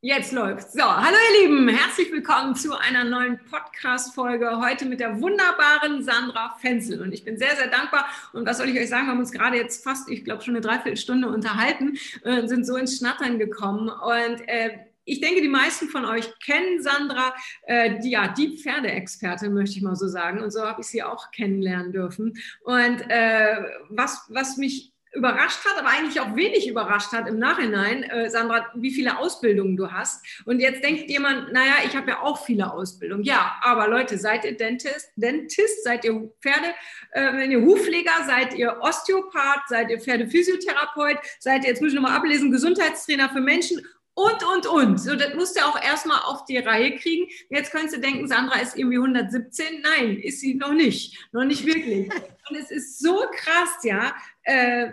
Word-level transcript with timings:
Jetzt 0.00 0.30
läuft's. 0.30 0.74
So, 0.74 0.84
hallo 0.84 1.16
ihr 1.34 1.48
Lieben, 1.48 1.68
herzlich 1.68 2.12
willkommen 2.12 2.54
zu 2.54 2.78
einer 2.78 3.02
neuen 3.02 3.40
Podcast-Folge. 3.50 4.60
Heute 4.60 4.86
mit 4.86 5.00
der 5.00 5.20
wunderbaren 5.20 6.04
Sandra 6.04 6.54
Fenzel. 6.60 7.02
Und 7.02 7.12
ich 7.12 7.24
bin 7.24 7.36
sehr, 7.36 7.56
sehr 7.56 7.66
dankbar. 7.66 8.06
Und 8.32 8.46
was 8.46 8.58
soll 8.58 8.68
ich 8.68 8.78
euch 8.78 8.88
sagen? 8.88 9.06
Wir 9.06 9.10
haben 9.10 9.18
uns 9.18 9.32
gerade 9.32 9.56
jetzt 9.56 9.82
fast, 9.82 10.08
ich 10.08 10.24
glaube, 10.24 10.44
schon 10.44 10.54
eine 10.54 10.60
Dreiviertelstunde 10.60 11.26
unterhalten 11.26 11.98
und 12.22 12.46
sind 12.46 12.64
so 12.64 12.76
ins 12.76 12.98
Schnattern 12.98 13.40
gekommen. 13.40 13.88
Und 13.88 14.48
äh, 14.48 14.78
ich 15.04 15.20
denke, 15.20 15.42
die 15.42 15.48
meisten 15.48 15.88
von 15.88 16.04
euch 16.04 16.32
kennen 16.38 16.80
Sandra, 16.80 17.34
äh, 17.62 17.98
die, 17.98 18.10
ja, 18.10 18.28
die 18.28 18.56
Pferdeexpertin, 18.56 19.52
möchte 19.52 19.78
ich 19.78 19.82
mal 19.82 19.96
so 19.96 20.06
sagen. 20.06 20.40
Und 20.42 20.52
so 20.52 20.62
habe 20.62 20.80
ich 20.80 20.86
sie 20.86 21.02
auch 21.02 21.32
kennenlernen 21.32 21.90
dürfen. 21.90 22.38
Und 22.62 23.00
äh, 23.08 23.64
was, 23.88 24.26
was 24.28 24.58
mich 24.58 24.92
überrascht 25.18 25.64
hat, 25.64 25.78
aber 25.78 25.88
eigentlich 25.88 26.20
auch 26.20 26.34
wenig 26.34 26.68
überrascht 26.68 27.12
hat 27.12 27.28
im 27.28 27.38
Nachhinein, 27.38 28.04
äh, 28.04 28.30
Sandra, 28.30 28.66
wie 28.74 28.92
viele 28.92 29.18
Ausbildungen 29.18 29.76
du 29.76 29.90
hast. 29.90 30.24
Und 30.46 30.60
jetzt 30.60 30.82
denkt 30.82 31.10
jemand, 31.10 31.52
naja, 31.52 31.74
ich 31.84 31.96
habe 31.96 32.10
ja 32.10 32.22
auch 32.22 32.44
viele 32.44 32.72
Ausbildungen. 32.72 33.24
Ja, 33.24 33.56
aber 33.62 33.88
Leute, 33.88 34.16
seid 34.16 34.44
ihr 34.44 34.56
Dentist, 34.56 35.10
Dentist 35.16 35.84
seid 35.84 36.04
ihr 36.04 36.30
Pferde, 36.40 36.68
äh, 37.12 37.32
wenn 37.34 37.50
ihr 37.50 37.60
Hufpfleger, 37.60 38.12
seid 38.26 38.54
ihr 38.54 38.78
Osteopath, 38.80 39.68
seid 39.68 39.90
ihr 39.90 40.00
Pferdephysiotherapeut, 40.00 41.18
seid 41.40 41.64
ihr, 41.64 41.70
jetzt 41.70 41.82
muss 41.82 41.90
ich 41.90 41.96
nochmal 41.96 42.16
ablesen, 42.16 42.50
Gesundheitstrainer 42.50 43.28
für 43.28 43.40
Menschen 43.40 43.82
und, 44.18 44.44
und, 44.44 44.66
und. 44.66 44.98
So, 44.98 45.14
das 45.14 45.34
musst 45.34 45.56
du 45.56 45.64
auch 45.64 45.80
erstmal 45.80 46.18
auf 46.24 46.44
die 46.44 46.58
Reihe 46.58 46.96
kriegen. 46.96 47.28
Jetzt 47.50 47.70
könntest 47.70 47.96
du 47.96 48.00
denken, 48.00 48.26
Sandra 48.26 48.58
ist 48.58 48.76
irgendwie 48.76 48.96
117. 48.96 49.80
Nein, 49.80 50.18
ist 50.18 50.40
sie 50.40 50.54
noch 50.54 50.72
nicht. 50.72 51.16
Noch 51.32 51.44
nicht 51.44 51.64
wirklich. 51.64 52.10
Und 52.50 52.56
es 52.56 52.70
ist 52.70 52.98
so 52.98 53.16
krass, 53.32 53.78
ja. 53.84 54.14
Äh, 54.42 54.90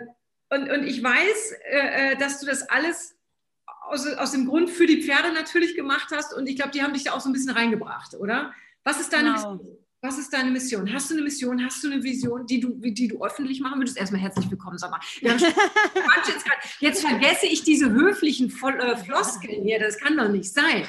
und, 0.50 0.70
und 0.70 0.84
ich 0.84 1.02
weiß, 1.02 1.52
äh, 1.70 2.12
äh, 2.12 2.16
dass 2.16 2.40
du 2.40 2.46
das 2.46 2.68
alles 2.68 3.16
aus, 3.88 4.06
aus 4.06 4.32
dem 4.32 4.46
Grund 4.46 4.70
für 4.70 4.86
die 4.86 5.02
Pferde 5.02 5.32
natürlich 5.32 5.74
gemacht 5.76 6.08
hast. 6.12 6.34
Und 6.34 6.48
ich 6.48 6.56
glaube, 6.56 6.72
die 6.72 6.82
haben 6.82 6.92
dich 6.92 7.04
da 7.04 7.12
auch 7.12 7.20
so 7.20 7.28
ein 7.28 7.32
bisschen 7.32 7.50
reingebracht, 7.50 8.14
oder? 8.14 8.52
Was 8.84 9.00
ist 9.00 9.12
deine 9.12 9.34
genau. 9.34 9.60
Was 10.02 10.18
ist 10.18 10.30
deine 10.32 10.50
Mission? 10.50 10.92
Hast 10.92 11.10
du 11.10 11.14
eine 11.14 11.22
Mission? 11.22 11.64
Hast 11.64 11.82
du 11.82 11.90
eine 11.90 12.02
Vision, 12.02 12.46
die 12.46 12.60
du, 12.60 12.68
die 12.74 13.08
du 13.08 13.24
öffentlich 13.24 13.60
machen 13.60 13.80
würdest? 13.80 13.96
Erstmal 13.96 14.20
herzlich 14.20 14.48
willkommen, 14.50 14.76
sag 14.76 14.90
mal. 14.90 15.00
jetzt, 16.80 17.00
vergesse 17.00 17.46
ich 17.46 17.62
diese 17.62 17.90
höflichen 17.90 18.48
äh, 18.48 18.96
Floskeln 18.96 19.62
hier. 19.62 19.80
Das 19.80 19.98
kann 19.98 20.16
doch 20.16 20.28
nicht 20.28 20.52
sein. 20.52 20.84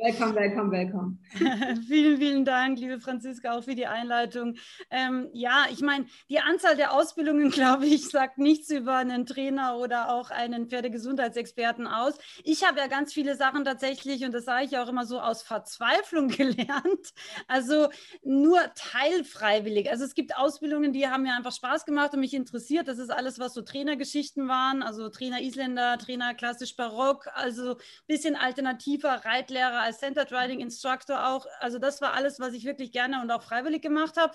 Willkommen, 0.00 0.36
willkommen, 0.36 0.70
willkommen. 0.70 1.18
vielen, 1.88 2.18
vielen 2.18 2.44
Dank, 2.44 2.78
liebe 2.78 3.00
Franziska, 3.00 3.52
auch 3.52 3.64
für 3.64 3.74
die 3.74 3.86
Einleitung. 3.86 4.54
Ähm, 4.90 5.28
ja, 5.32 5.66
ich 5.70 5.80
meine, 5.80 6.06
die 6.30 6.38
Anzahl 6.38 6.76
der 6.76 6.92
Ausbildungen, 6.92 7.50
glaube 7.52 7.86
ich, 7.86 8.08
sagt 8.08 8.38
nichts 8.38 8.70
über 8.70 8.96
einen 8.96 9.26
Trainer 9.26 9.76
oder 9.76 10.08
auch 10.08 10.30
einen 10.30 10.68
Pferdegesundheitsexperten 10.68 11.88
aus. 11.88 12.14
Ich 12.44 12.64
habe 12.66 12.78
ja 12.78 12.86
ganz 12.86 13.12
viele 13.12 13.34
Sachen 13.36 13.64
tatsächlich, 13.64 14.24
und 14.24 14.32
das 14.32 14.44
sage 14.44 14.66
ich 14.66 14.78
auch 14.78 14.88
immer 14.88 15.04
so, 15.04 15.20
aus 15.20 15.42
Verzweiflung 15.42 16.28
gelernt. 16.36 17.12
Also 17.48 17.88
nur 18.22 18.51
teilfreiwillig. 18.74 19.90
Also 19.90 20.04
es 20.04 20.14
gibt 20.14 20.36
Ausbildungen, 20.36 20.92
die 20.92 21.08
haben 21.08 21.22
mir 21.22 21.34
einfach 21.34 21.52
Spaß 21.52 21.84
gemacht 21.84 22.14
und 22.14 22.20
mich 22.20 22.34
interessiert. 22.34 22.88
Das 22.88 22.98
ist 22.98 23.10
alles, 23.10 23.38
was 23.38 23.54
so 23.54 23.62
Trainergeschichten 23.62 24.48
waren, 24.48 24.82
also 24.82 25.08
Trainer 25.08 25.40
Isländer, 25.40 25.98
Trainer 25.98 26.34
klassisch 26.34 26.76
Barock, 26.76 27.28
also 27.34 27.72
ein 27.72 27.76
bisschen 28.06 28.36
alternativer 28.36 29.24
Reitlehrer 29.24 29.80
als 29.80 29.98
Centered 29.98 30.32
Riding 30.32 30.60
Instructor 30.60 31.28
auch. 31.28 31.46
Also 31.60 31.78
das 31.78 32.00
war 32.00 32.14
alles, 32.14 32.40
was 32.40 32.54
ich 32.54 32.64
wirklich 32.64 32.92
gerne 32.92 33.20
und 33.22 33.30
auch 33.30 33.42
freiwillig 33.42 33.82
gemacht 33.82 34.16
habe. 34.16 34.32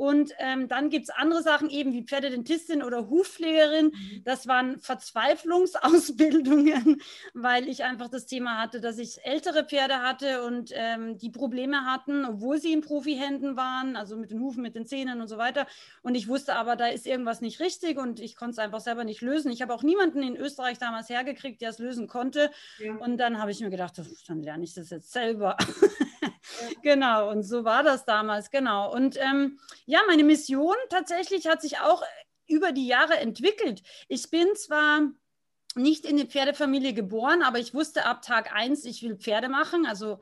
Und 0.00 0.32
ähm, 0.38 0.66
dann 0.66 0.88
gibt 0.88 1.10
es 1.10 1.10
andere 1.10 1.42
Sachen, 1.42 1.68
eben 1.68 1.92
wie 1.92 2.04
Pferdedentistin 2.04 2.82
oder 2.82 3.10
Hufpflegerin. 3.10 3.88
Mhm. 3.88 4.22
Das 4.24 4.48
waren 4.48 4.80
Verzweiflungsausbildungen, 4.80 7.02
weil 7.34 7.68
ich 7.68 7.84
einfach 7.84 8.08
das 8.08 8.24
Thema 8.24 8.56
hatte, 8.56 8.80
dass 8.80 8.96
ich 8.96 9.22
ältere 9.26 9.66
Pferde 9.66 9.98
hatte 9.98 10.42
und 10.44 10.70
ähm, 10.72 11.18
die 11.18 11.28
Probleme 11.28 11.84
hatten, 11.84 12.24
obwohl 12.24 12.58
sie 12.58 12.72
in 12.72 12.80
Profihänden 12.80 13.58
waren, 13.60 13.94
also 13.94 14.16
mit 14.16 14.30
den 14.30 14.40
Hufen, 14.40 14.62
mit 14.62 14.74
den 14.74 14.86
Zähnen 14.86 15.20
und 15.20 15.28
so 15.28 15.36
weiter. 15.36 15.66
Und 16.02 16.14
ich 16.14 16.28
wusste 16.28 16.56
aber, 16.56 16.74
da 16.76 16.86
ist 16.86 17.06
irgendwas 17.06 17.42
nicht 17.42 17.60
richtig 17.60 17.98
und 17.98 18.18
ich 18.20 18.34
konnte 18.34 18.52
es 18.52 18.58
einfach 18.58 18.80
selber 18.80 19.04
nicht 19.04 19.20
lösen. 19.20 19.52
Ich 19.52 19.60
habe 19.60 19.74
auch 19.74 19.82
niemanden 19.82 20.22
in 20.22 20.36
Österreich 20.36 20.78
damals 20.78 21.10
hergekriegt, 21.10 21.60
der 21.60 21.70
es 21.70 21.78
lösen 21.78 22.08
konnte. 22.08 22.50
Ja. 22.78 22.94
Und 22.94 23.18
dann 23.18 23.38
habe 23.38 23.50
ich 23.50 23.60
mir 23.60 23.70
gedacht, 23.70 24.00
dann 24.26 24.42
lerne 24.42 24.64
ich 24.64 24.72
das 24.72 24.88
jetzt 24.88 25.12
selber. 25.12 25.58
genau, 26.82 27.30
und 27.30 27.42
so 27.42 27.64
war 27.64 27.82
das 27.82 28.06
damals, 28.06 28.50
genau. 28.50 28.92
Und 28.92 29.18
ähm, 29.18 29.58
ja, 29.84 30.00
meine 30.08 30.24
Mission 30.24 30.76
tatsächlich 30.88 31.46
hat 31.46 31.60
sich 31.60 31.80
auch 31.80 32.02
über 32.48 32.72
die 32.72 32.86
Jahre 32.86 33.18
entwickelt. 33.18 33.82
Ich 34.08 34.30
bin 34.30 34.48
zwar 34.56 35.02
nicht 35.76 36.04
in 36.04 36.18
eine 36.18 36.26
Pferdefamilie 36.26 36.94
geboren, 36.94 37.42
aber 37.42 37.58
ich 37.58 37.74
wusste 37.74 38.04
ab 38.04 38.22
Tag 38.22 38.52
eins, 38.52 38.84
ich 38.84 39.02
will 39.02 39.16
Pferde 39.16 39.48
machen. 39.48 39.86
Also 39.86 40.18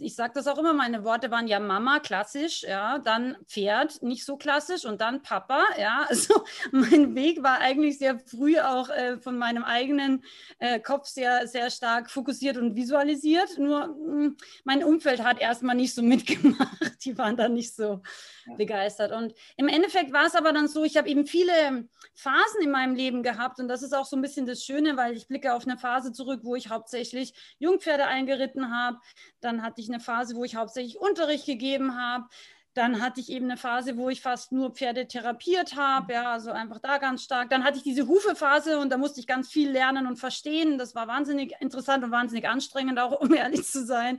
ich 0.00 0.14
sage 0.14 0.32
das 0.34 0.46
auch 0.46 0.58
immer, 0.58 0.72
meine 0.72 1.04
Worte 1.04 1.30
waren 1.30 1.46
ja 1.46 1.60
Mama, 1.60 2.00
klassisch, 2.00 2.62
ja, 2.62 2.98
dann 2.98 3.36
Pferd, 3.46 4.02
nicht 4.02 4.24
so 4.24 4.36
klassisch 4.36 4.84
und 4.84 5.00
dann 5.00 5.22
Papa, 5.22 5.64
ja. 5.78 6.06
Also 6.16 6.44
mein 6.72 7.14
Weg 7.14 7.42
war 7.42 7.60
eigentlich 7.60 7.98
sehr 7.98 8.18
früh 8.18 8.58
auch 8.58 8.88
äh, 8.88 9.18
von 9.18 9.36
meinem 9.38 9.64
eigenen 9.64 10.24
äh, 10.58 10.80
Kopf 10.80 11.06
sehr, 11.06 11.46
sehr 11.46 11.70
stark 11.70 12.10
fokussiert 12.10 12.56
und 12.56 12.76
visualisiert. 12.76 13.58
Nur 13.58 13.88
mh, 13.88 13.94
hm, 13.94 14.36
mein 14.64 14.84
Umfeld 14.84 15.22
hat 15.22 15.40
erstmal 15.40 15.74
nicht 15.74 15.94
so 15.94 16.02
mitgemacht. 16.02 16.78
Die 17.04 17.18
waren 17.18 17.36
da 17.36 17.48
nicht 17.48 17.74
so 17.74 18.02
ja. 18.46 18.54
begeistert. 18.56 19.12
Und 19.12 19.34
im 19.56 19.68
Endeffekt 19.68 20.12
war 20.12 20.26
es 20.26 20.34
aber 20.34 20.52
dann 20.52 20.68
so, 20.68 20.84
ich 20.84 20.96
habe 20.96 21.08
eben 21.08 21.26
viele 21.26 21.88
Phasen 22.14 22.62
in 22.62 22.70
meinem 22.70 22.94
Leben 22.94 23.22
gehabt 23.22 23.60
und 23.60 23.68
das 23.68 23.82
ist 23.82 23.94
auch 23.94 24.06
so 24.06 24.16
ein 24.16 24.22
bisschen 24.22 24.46
das 24.46 24.64
Schöne, 24.64 24.96
weil 24.96 25.14
ich 25.14 25.28
blicke 25.28 25.52
auf 25.52 25.66
eine 25.66 25.76
Phase 25.76 26.12
zurück, 26.12 26.40
wo 26.44 26.56
ich 26.56 26.70
hauptsächlich 26.70 27.34
Jungpferde 27.58 28.06
eingeritten 28.06 28.74
habe. 28.74 28.98
Dann 29.40 29.62
hatte 29.62 29.80
ich 29.80 29.85
eine 29.88 30.00
Phase, 30.00 30.36
wo 30.36 30.44
ich 30.44 30.56
hauptsächlich 30.56 30.98
Unterricht 30.98 31.46
gegeben 31.46 32.00
habe. 32.00 32.26
Dann 32.74 33.00
hatte 33.00 33.20
ich 33.20 33.30
eben 33.30 33.46
eine 33.46 33.56
Phase, 33.56 33.96
wo 33.96 34.10
ich 34.10 34.20
fast 34.20 34.52
nur 34.52 34.70
Pferde 34.70 35.08
therapiert 35.08 35.76
habe, 35.76 36.12
ja, 36.12 36.32
also 36.32 36.50
einfach 36.50 36.78
da 36.78 36.98
ganz 36.98 37.22
stark. 37.22 37.48
Dann 37.48 37.64
hatte 37.64 37.78
ich 37.78 37.84
diese 37.84 38.06
Hufephase 38.06 38.78
und 38.78 38.90
da 38.90 38.98
musste 38.98 39.18
ich 39.18 39.26
ganz 39.26 39.48
viel 39.48 39.70
lernen 39.70 40.06
und 40.06 40.18
verstehen. 40.18 40.76
Das 40.76 40.94
war 40.94 41.08
wahnsinnig 41.08 41.54
interessant 41.60 42.04
und 42.04 42.10
wahnsinnig 42.10 42.46
anstrengend, 42.46 42.98
auch 42.98 43.12
um 43.20 43.32
ehrlich 43.32 43.64
zu 43.64 43.86
sein. 43.86 44.18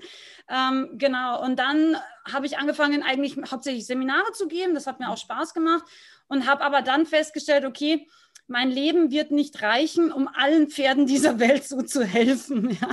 Ähm, 0.49 0.89
genau, 0.93 1.43
und 1.43 1.59
dann 1.59 1.97
habe 2.31 2.47
ich 2.47 2.57
angefangen, 2.57 3.03
eigentlich 3.03 3.37
hauptsächlich 3.51 3.85
Seminare 3.85 4.31
zu 4.33 4.47
geben. 4.47 4.73
Das 4.73 4.87
hat 4.87 4.99
mir 4.99 5.09
auch 5.09 5.17
Spaß 5.17 5.53
gemacht 5.53 5.85
und 6.27 6.47
habe 6.47 6.63
aber 6.63 6.81
dann 6.81 7.05
festgestellt, 7.05 7.63
okay, 7.63 8.07
mein 8.47 8.71
Leben 8.71 9.11
wird 9.11 9.31
nicht 9.31 9.61
reichen, 9.61 10.11
um 10.11 10.27
allen 10.27 10.69
Pferden 10.69 11.05
dieser 11.05 11.39
Welt 11.39 11.65
so 11.65 11.81
zu 11.81 12.03
helfen. 12.03 12.77
Ja. 12.81 12.89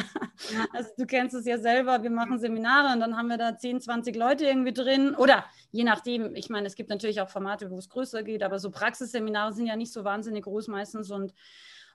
Also 0.72 0.90
du 0.98 1.06
kennst 1.06 1.34
es 1.34 1.46
ja 1.46 1.58
selber, 1.58 2.02
wir 2.02 2.10
machen 2.10 2.38
Seminare 2.38 2.92
und 2.92 3.00
dann 3.00 3.16
haben 3.16 3.28
wir 3.28 3.38
da 3.38 3.56
10, 3.56 3.80
20 3.80 4.16
Leute 4.16 4.44
irgendwie 4.44 4.72
drin 4.72 5.14
oder 5.14 5.44
je 5.70 5.84
nachdem, 5.84 6.34
ich 6.34 6.50
meine, 6.50 6.66
es 6.66 6.74
gibt 6.74 6.90
natürlich 6.90 7.20
auch 7.20 7.30
Formate, 7.30 7.70
wo 7.70 7.78
es 7.78 7.88
größer 7.88 8.24
geht, 8.24 8.42
aber 8.42 8.58
so 8.58 8.70
Praxisseminare 8.70 9.52
sind 9.52 9.66
ja 9.66 9.76
nicht 9.76 9.92
so 9.92 10.04
wahnsinnig 10.04 10.44
groß 10.44 10.68
meistens 10.68 11.10
und, 11.10 11.32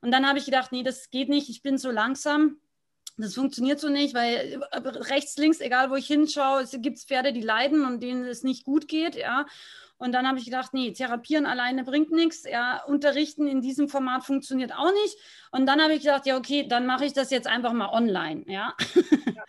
und 0.02 0.12
dann 0.12 0.28
habe 0.28 0.40
ich 0.40 0.46
gedacht, 0.46 0.72
nee, 0.72 0.84
das 0.84 1.10
geht 1.10 1.30
nicht, 1.30 1.50
ich 1.50 1.62
bin 1.62 1.78
so 1.78 1.92
langsam. 1.92 2.58
Das 3.18 3.36
funktioniert 3.36 3.82
so 3.82 3.90
nicht, 3.90 4.14
weil 4.14 4.62
rechts, 4.72 5.36
links, 5.38 5.60
egal 5.60 5.90
wo 5.90 5.96
ich 5.96 6.08
hinschaue, 6.08 6.62
es 6.62 6.72
gibt 6.80 7.00
Pferde, 7.00 7.34
die 7.34 7.42
leiden 7.42 7.84
und 7.84 8.02
denen 8.02 8.24
es 8.24 8.44
nicht 8.44 8.64
gut 8.64 8.88
geht, 8.88 9.16
ja. 9.16 9.46
Und 10.00 10.14
dann 10.14 10.28
habe 10.28 10.40
ich 10.40 10.46
gedacht, 10.46 10.74
nee, 10.74 10.94
therapieren 10.94 11.46
alleine 11.46 11.84
bringt 11.84 12.12
nichts. 12.12 12.44
Ja, 12.44 12.84
unterrichten 12.86 13.48
in 13.48 13.62
diesem 13.62 13.90
Format 13.90 14.24
funktioniert 14.24 14.74
auch 14.74 14.92
nicht. 14.92 15.18
Und 15.52 15.68
dann 15.68 15.82
habe 15.82 15.94
ich 15.94 16.02
gedacht, 16.02 16.26
ja, 16.26 16.38
okay, 16.38 16.66
dann 16.68 16.86
mache 16.86 17.06
ich 17.06 17.14
das 17.14 17.30
jetzt 17.30 17.48
einfach 17.48 17.74
mal 17.74 17.90
online. 17.90 18.44
Ja. 18.48 18.74
ja 18.96 19.44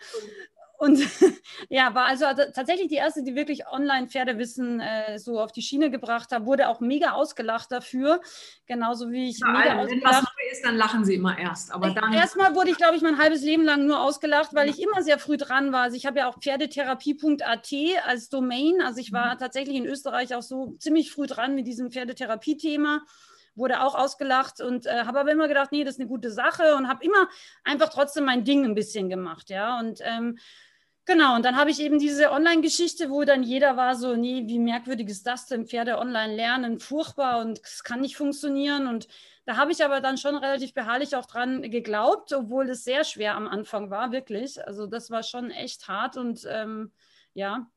und 0.81 0.99
ja, 1.69 1.93
war 1.93 2.07
also 2.07 2.25
tatsächlich 2.53 2.87
die 2.87 2.95
erste, 2.95 3.21
die 3.21 3.35
wirklich 3.35 3.67
Online-Pferdewissen 3.67 4.79
äh, 4.79 5.19
so 5.19 5.39
auf 5.39 5.51
die 5.51 5.61
Schiene 5.61 5.91
gebracht 5.91 6.31
hat, 6.31 6.47
wurde 6.47 6.69
auch 6.69 6.79
mega 6.79 7.11
ausgelacht 7.11 7.71
dafür. 7.71 8.19
Genauso 8.65 9.11
wie 9.11 9.29
ich 9.29 9.39
ja, 9.39 9.51
mega 9.51 9.77
also, 9.77 9.93
neu 9.93 10.01
ist, 10.51 10.65
dann 10.65 10.75
lachen 10.75 11.05
sie 11.05 11.15
immer 11.15 11.37
erst. 11.37 11.71
Aber 11.71 11.91
dann 11.91 12.13
Erstmal 12.13 12.55
wurde 12.55 12.71
ich, 12.71 12.77
glaube 12.77 12.95
ich, 12.95 13.01
mein 13.01 13.17
halbes 13.17 13.41
Leben 13.41 13.63
lang 13.63 13.85
nur 13.85 14.01
ausgelacht, 14.01 14.53
weil 14.53 14.69
ich 14.69 14.81
immer 14.81 15.01
sehr 15.01 15.19
früh 15.19 15.37
dran 15.37 15.71
war. 15.71 15.83
Also 15.83 15.97
ich 15.97 16.05
habe 16.05 16.19
ja 16.19 16.27
auch 16.27 16.39
pferdetherapie.at 16.39 17.73
als 18.05 18.29
Domain. 18.29 18.81
Also 18.81 18.99
ich 18.99 19.11
war 19.11 19.35
mhm. 19.35 19.39
tatsächlich 19.39 19.77
in 19.77 19.85
Österreich 19.85 20.35
auch 20.35 20.41
so 20.41 20.75
ziemlich 20.79 21.11
früh 21.11 21.27
dran 21.27 21.55
mit 21.55 21.67
diesem 21.67 21.91
Pferdetherapie-Thema 21.91 23.03
wurde 23.53 23.83
auch 23.83 23.95
ausgelacht 23.95 24.61
und 24.61 24.85
äh, 24.85 25.03
habe 25.03 25.19
aber 25.19 25.31
immer 25.33 25.49
gedacht, 25.49 25.73
nee, 25.73 25.83
das 25.83 25.95
ist 25.95 25.99
eine 25.99 26.07
gute 26.07 26.31
Sache 26.31 26.75
und 26.77 26.87
habe 26.87 27.03
immer 27.03 27.27
einfach 27.65 27.89
trotzdem 27.89 28.23
mein 28.23 28.45
Ding 28.45 28.63
ein 28.63 28.75
bisschen 28.75 29.09
gemacht, 29.09 29.49
ja. 29.49 29.77
Und 29.77 29.99
ähm, 30.03 30.37
Genau, 31.05 31.35
und 31.35 31.43
dann 31.43 31.57
habe 31.57 31.71
ich 31.71 31.81
eben 31.81 31.97
diese 31.97 32.31
Online-Geschichte, 32.31 33.09
wo 33.09 33.23
dann 33.23 33.41
jeder 33.41 33.75
war 33.75 33.95
so, 33.95 34.15
nee, 34.15 34.43
wie 34.45 34.59
merkwürdig 34.59 35.09
ist 35.09 35.25
das 35.25 35.47
denn, 35.47 35.65
Pferde 35.65 35.97
online 35.97 36.35
lernen, 36.35 36.79
furchtbar 36.79 37.41
und 37.41 37.59
es 37.63 37.83
kann 37.83 38.01
nicht 38.01 38.15
funktionieren. 38.15 38.87
Und 38.87 39.07
da 39.45 39.57
habe 39.57 39.71
ich 39.71 39.83
aber 39.83 40.01
dann 40.01 40.17
schon 40.17 40.35
relativ 40.35 40.73
beharrlich 40.73 41.15
auch 41.15 41.25
dran 41.25 41.63
geglaubt, 41.63 42.31
obwohl 42.33 42.69
es 42.69 42.83
sehr 42.83 43.03
schwer 43.03 43.35
am 43.35 43.47
Anfang 43.47 43.89
war, 43.89 44.11
wirklich. 44.11 44.65
Also 44.65 44.87
das 44.87 45.09
war 45.09 45.23
schon 45.23 45.51
echt 45.51 45.87
hart 45.87 46.17
und 46.17 46.45
ähm, 46.49 46.91
ja, 47.33 47.67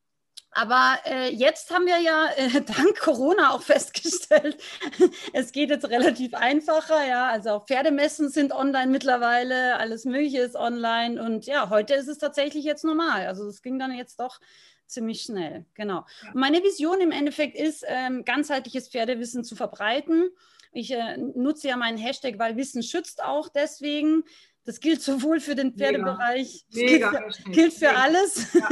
aber 0.56 0.98
äh, 1.04 1.30
jetzt 1.30 1.70
haben 1.72 1.86
wir 1.86 1.98
ja 1.98 2.28
äh, 2.36 2.60
dank 2.60 2.98
Corona 3.00 3.50
auch 3.50 3.62
festgestellt, 3.62 4.56
es 5.32 5.50
geht 5.52 5.70
jetzt 5.70 5.88
relativ 5.88 6.32
einfacher. 6.34 7.04
Ja, 7.06 7.28
also 7.28 7.50
auch 7.50 7.66
Pferdemessen 7.66 8.30
sind 8.30 8.52
online 8.52 8.90
mittlerweile, 8.92 9.76
alles 9.78 10.04
Mögliche 10.04 10.40
ist 10.40 10.54
online 10.54 11.22
und 11.22 11.46
ja, 11.46 11.70
heute 11.70 11.94
ist 11.94 12.08
es 12.08 12.18
tatsächlich 12.18 12.64
jetzt 12.64 12.84
normal. 12.84 13.26
Also 13.26 13.46
es 13.48 13.62
ging 13.62 13.78
dann 13.78 13.92
jetzt 13.92 14.20
doch 14.20 14.38
ziemlich 14.86 15.22
schnell. 15.22 15.66
Genau. 15.74 16.04
Und 16.32 16.36
meine 16.36 16.62
Vision 16.62 17.00
im 17.00 17.10
Endeffekt 17.10 17.56
ist, 17.56 17.84
ähm, 17.88 18.24
ganzheitliches 18.24 18.88
Pferdewissen 18.88 19.42
zu 19.42 19.56
verbreiten. 19.56 20.30
Ich 20.74 20.90
äh, 20.90 21.16
nutze 21.16 21.68
ja 21.68 21.76
meinen 21.76 21.98
Hashtag, 21.98 22.38
weil 22.38 22.56
Wissen 22.56 22.82
schützt 22.82 23.22
auch 23.22 23.48
deswegen. 23.48 24.24
Das 24.66 24.80
gilt 24.80 25.02
sowohl 25.02 25.40
für 25.40 25.54
den 25.54 25.74
Pferdebereich, 25.74 26.64
Mega. 26.72 27.10
gilt, 27.10 27.36
für, 27.36 27.50
gilt 27.50 27.72
für 27.74 27.90
alles. 27.90 28.52
Ja, 28.54 28.68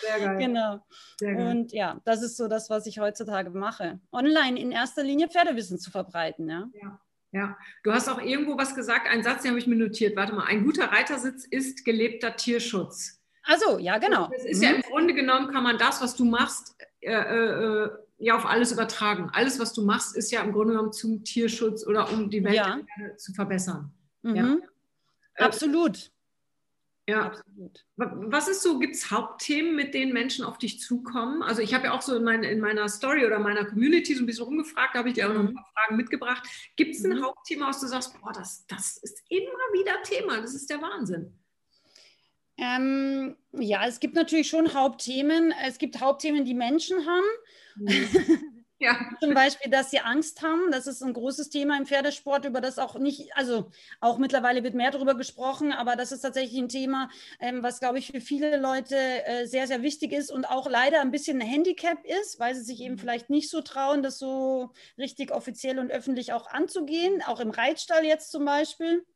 sehr 0.00 0.18
geil. 0.26 0.38
genau. 0.40 0.84
Sehr 1.18 1.34
geil. 1.34 1.46
Und 1.46 1.72
ja, 1.72 2.00
das 2.04 2.22
ist 2.22 2.36
so 2.36 2.48
das, 2.48 2.68
was 2.68 2.86
ich 2.86 2.98
heutzutage 2.98 3.50
mache. 3.50 4.00
Online 4.12 4.58
in 4.58 4.72
erster 4.72 5.04
Linie 5.04 5.28
Pferdewissen 5.28 5.78
zu 5.78 5.90
verbreiten. 5.90 6.48
Ja. 6.48 6.68
ja. 6.82 7.00
Ja, 7.32 7.58
du 7.82 7.92
hast 7.92 8.08
auch 8.08 8.22
irgendwo 8.22 8.56
was 8.56 8.74
gesagt, 8.74 9.08
einen 9.08 9.22
Satz, 9.22 9.42
den 9.42 9.50
habe 9.50 9.58
ich 9.58 9.66
mir 9.66 9.76
notiert. 9.76 10.16
Warte 10.16 10.32
mal, 10.32 10.46
ein 10.46 10.64
guter 10.64 10.84
Reitersitz 10.86 11.44
ist 11.44 11.84
gelebter 11.84 12.34
Tierschutz. 12.34 13.20
Also 13.42 13.78
ja, 13.78 13.98
genau. 13.98 14.28
Das 14.32 14.44
ist 14.44 14.58
mhm. 14.58 14.64
ja 14.64 14.70
im 14.70 14.82
Grunde 14.82 15.12
genommen, 15.12 15.52
kann 15.52 15.62
man 15.62 15.76
das, 15.76 16.00
was 16.00 16.16
du 16.16 16.24
machst, 16.24 16.76
äh, 17.00 17.12
äh, 17.12 17.90
ja 18.18 18.36
auf 18.36 18.46
alles 18.46 18.72
übertragen. 18.72 19.30
Alles, 19.32 19.58
was 19.58 19.72
du 19.72 19.84
machst, 19.84 20.16
ist 20.16 20.30
ja 20.30 20.42
im 20.42 20.52
Grunde 20.52 20.74
genommen 20.74 20.92
zum 20.92 21.24
Tierschutz 21.24 21.86
oder 21.86 22.10
um 22.12 22.30
die 22.30 22.42
Welt 22.44 22.54
ja. 22.54 22.78
zu 23.16 23.32
verbessern. 23.32 23.92
Mhm. 24.22 24.36
Ja. 24.36 24.56
Äh, 25.34 25.44
Absolut. 25.44 26.10
Ja. 27.08 27.26
Absolut. 27.26 27.84
Was 27.96 28.48
ist 28.48 28.62
so, 28.62 28.80
gibt 28.80 28.96
es 28.96 29.10
Hauptthemen, 29.10 29.76
mit 29.76 29.94
denen 29.94 30.12
Menschen 30.12 30.44
auf 30.44 30.58
dich 30.58 30.80
zukommen? 30.80 31.42
Also 31.42 31.62
ich 31.62 31.72
habe 31.72 31.84
ja 31.84 31.92
auch 31.92 32.02
so 32.02 32.16
in, 32.16 32.24
mein, 32.24 32.42
in, 32.42 32.58
meiner 32.58 32.88
Story 32.88 33.24
oder 33.24 33.38
meiner 33.38 33.64
Community 33.64 34.14
so 34.14 34.24
ein 34.24 34.26
bisschen 34.26 34.44
rumgefragt, 34.44 34.94
da 34.94 35.00
habe 35.00 35.10
ich 35.10 35.14
dir 35.14 35.28
auch 35.28 35.34
noch 35.34 35.40
ein 35.40 35.50
mhm. 35.50 35.54
paar 35.54 35.70
Fragen 35.72 35.96
mitgebracht. 35.96 36.48
Gibt 36.74 36.96
es 36.96 37.04
ein 37.04 37.16
mhm. 37.16 37.22
Hauptthema, 37.22 37.68
was 37.68 37.80
du 37.80 37.86
sagst, 37.86 38.20
boah, 38.20 38.32
das, 38.32 38.66
das 38.66 38.96
ist 38.96 39.22
immer 39.28 39.72
wieder 39.72 40.02
Thema, 40.02 40.40
das 40.40 40.54
ist 40.54 40.68
der 40.68 40.82
Wahnsinn? 40.82 41.32
Ähm, 42.58 43.36
ja, 43.52 43.86
es 43.86 44.00
gibt 44.00 44.14
natürlich 44.14 44.48
schon 44.48 44.74
Hauptthemen. 44.74 45.52
Es 45.66 45.78
gibt 45.78 46.00
Hauptthemen, 46.00 46.44
die 46.44 46.54
Menschen 46.54 47.06
haben. 47.06 47.24
Mhm. 47.76 48.52
Ja. 48.78 49.10
Zum 49.20 49.32
Beispiel, 49.32 49.70
dass 49.70 49.90
sie 49.90 50.00
Angst 50.00 50.42
haben. 50.42 50.70
Das 50.70 50.86
ist 50.86 51.02
ein 51.02 51.14
großes 51.14 51.48
Thema 51.48 51.78
im 51.78 51.86
Pferdesport, 51.86 52.44
über 52.44 52.60
das 52.60 52.78
auch 52.78 52.98
nicht, 52.98 53.34
also 53.34 53.70
auch 54.00 54.18
mittlerweile 54.18 54.62
wird 54.64 54.74
mehr 54.74 54.90
darüber 54.90 55.14
gesprochen, 55.14 55.72
aber 55.72 55.96
das 55.96 56.12
ist 56.12 56.20
tatsächlich 56.20 56.60
ein 56.60 56.68
Thema, 56.68 57.08
ähm, 57.40 57.62
was, 57.62 57.80
glaube 57.80 57.98
ich, 57.98 58.08
für 58.08 58.20
viele 58.20 58.58
Leute 58.58 58.96
äh, 58.96 59.46
sehr, 59.46 59.66
sehr 59.66 59.80
wichtig 59.80 60.12
ist 60.12 60.30
und 60.30 60.44
auch 60.44 60.68
leider 60.68 61.00
ein 61.00 61.10
bisschen 61.10 61.40
ein 61.40 61.48
Handicap 61.48 62.04
ist, 62.04 62.38
weil 62.38 62.54
sie 62.54 62.64
sich 62.64 62.82
eben 62.82 62.94
mhm. 62.94 62.98
vielleicht 62.98 63.30
nicht 63.30 63.48
so 63.48 63.62
trauen, 63.62 64.02
das 64.02 64.18
so 64.18 64.72
richtig 64.98 65.32
offiziell 65.32 65.78
und 65.78 65.90
öffentlich 65.90 66.34
auch 66.34 66.46
anzugehen, 66.46 67.22
auch 67.22 67.40
im 67.40 67.50
Reitstall 67.50 68.04
jetzt 68.04 68.30
zum 68.30 68.44
Beispiel. 68.44 69.06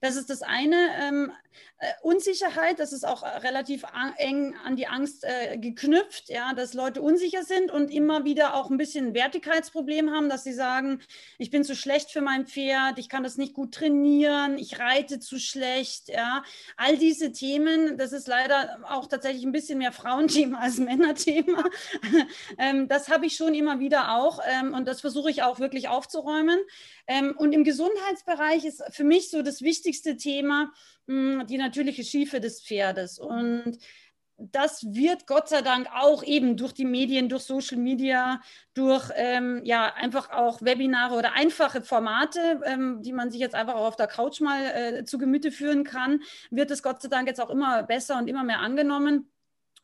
Das 0.00 0.16
ist 0.16 0.30
das 0.30 0.42
eine. 0.42 0.76
Ähm, 1.00 1.32
äh, 1.80 1.92
Unsicherheit, 2.02 2.80
das 2.80 2.92
ist 2.92 3.06
auch 3.06 3.22
äh, 3.22 3.28
relativ 3.28 3.84
eng 4.16 4.56
an 4.64 4.74
die 4.74 4.88
Angst 4.88 5.24
äh, 5.24 5.58
geknüpft, 5.58 6.28
ja, 6.28 6.52
dass 6.52 6.74
Leute 6.74 7.00
unsicher 7.00 7.44
sind 7.44 7.70
und 7.70 7.92
immer 7.92 8.24
wieder 8.24 8.54
auch 8.54 8.68
ein 8.70 8.78
bisschen 8.78 9.08
ein 9.08 9.14
Wertigkeitsproblem 9.14 10.10
haben, 10.10 10.28
dass 10.28 10.42
sie 10.42 10.52
sagen, 10.52 11.00
ich 11.38 11.50
bin 11.50 11.62
zu 11.62 11.76
schlecht 11.76 12.10
für 12.10 12.20
mein 12.20 12.46
Pferd, 12.46 12.98
ich 12.98 13.08
kann 13.08 13.22
das 13.22 13.36
nicht 13.36 13.54
gut 13.54 13.74
trainieren, 13.74 14.58
ich 14.58 14.80
reite 14.80 15.20
zu 15.20 15.38
schlecht, 15.38 16.08
ja. 16.08 16.42
All 16.76 16.96
diese 16.96 17.30
Themen, 17.30 17.96
das 17.96 18.12
ist 18.12 18.26
leider 18.26 18.80
auch 18.88 19.06
tatsächlich 19.06 19.44
ein 19.44 19.52
bisschen 19.52 19.78
mehr 19.78 19.92
Frauenthema 19.92 20.58
als 20.60 20.78
Männerthema. 20.78 21.64
ähm, 22.58 22.88
das 22.88 23.08
habe 23.08 23.26
ich 23.26 23.36
schon 23.36 23.54
immer 23.54 23.78
wieder 23.78 24.16
auch 24.16 24.40
ähm, 24.44 24.74
und 24.74 24.88
das 24.88 25.00
versuche 25.00 25.30
ich 25.30 25.44
auch 25.44 25.60
wirklich 25.60 25.88
aufzuräumen. 25.88 26.58
Ähm, 27.08 27.34
und 27.36 27.52
im 27.52 27.64
Gesundheitsbereich 27.64 28.64
ist 28.64 28.82
für 28.90 29.04
mich 29.04 29.30
so 29.30 29.42
das 29.42 29.62
wichtigste 29.62 30.16
Thema, 30.16 30.70
die 31.10 31.56
natürliche 31.56 32.04
Schiefe 32.04 32.38
des 32.38 32.60
Pferdes. 32.62 33.18
Und 33.18 33.78
das 34.38 34.84
wird 34.94 35.26
Gott 35.26 35.48
sei 35.48 35.62
Dank 35.62 35.88
auch 35.92 36.22
eben 36.22 36.56
durch 36.56 36.72
die 36.72 36.84
Medien, 36.84 37.28
durch 37.28 37.42
Social 37.42 37.76
Media, 37.76 38.40
durch 38.72 39.10
ähm, 39.16 39.60
ja 39.64 39.92
einfach 39.94 40.30
auch 40.30 40.62
Webinare 40.62 41.16
oder 41.16 41.32
einfache 41.32 41.82
Formate, 41.82 42.60
ähm, 42.64 43.02
die 43.02 43.12
man 43.12 43.32
sich 43.32 43.40
jetzt 43.40 43.56
einfach 43.56 43.74
auch 43.74 43.88
auf 43.88 43.96
der 43.96 44.06
Couch 44.06 44.40
mal 44.40 44.62
äh, 44.64 45.04
zu 45.04 45.18
Gemüte 45.18 45.50
führen 45.50 45.82
kann, 45.82 46.20
wird 46.50 46.70
es 46.70 46.84
Gott 46.84 47.02
sei 47.02 47.08
Dank 47.08 47.26
jetzt 47.26 47.40
auch 47.40 47.50
immer 47.50 47.82
besser 47.82 48.16
und 48.18 48.28
immer 48.28 48.44
mehr 48.44 48.60
angenommen. 48.60 49.28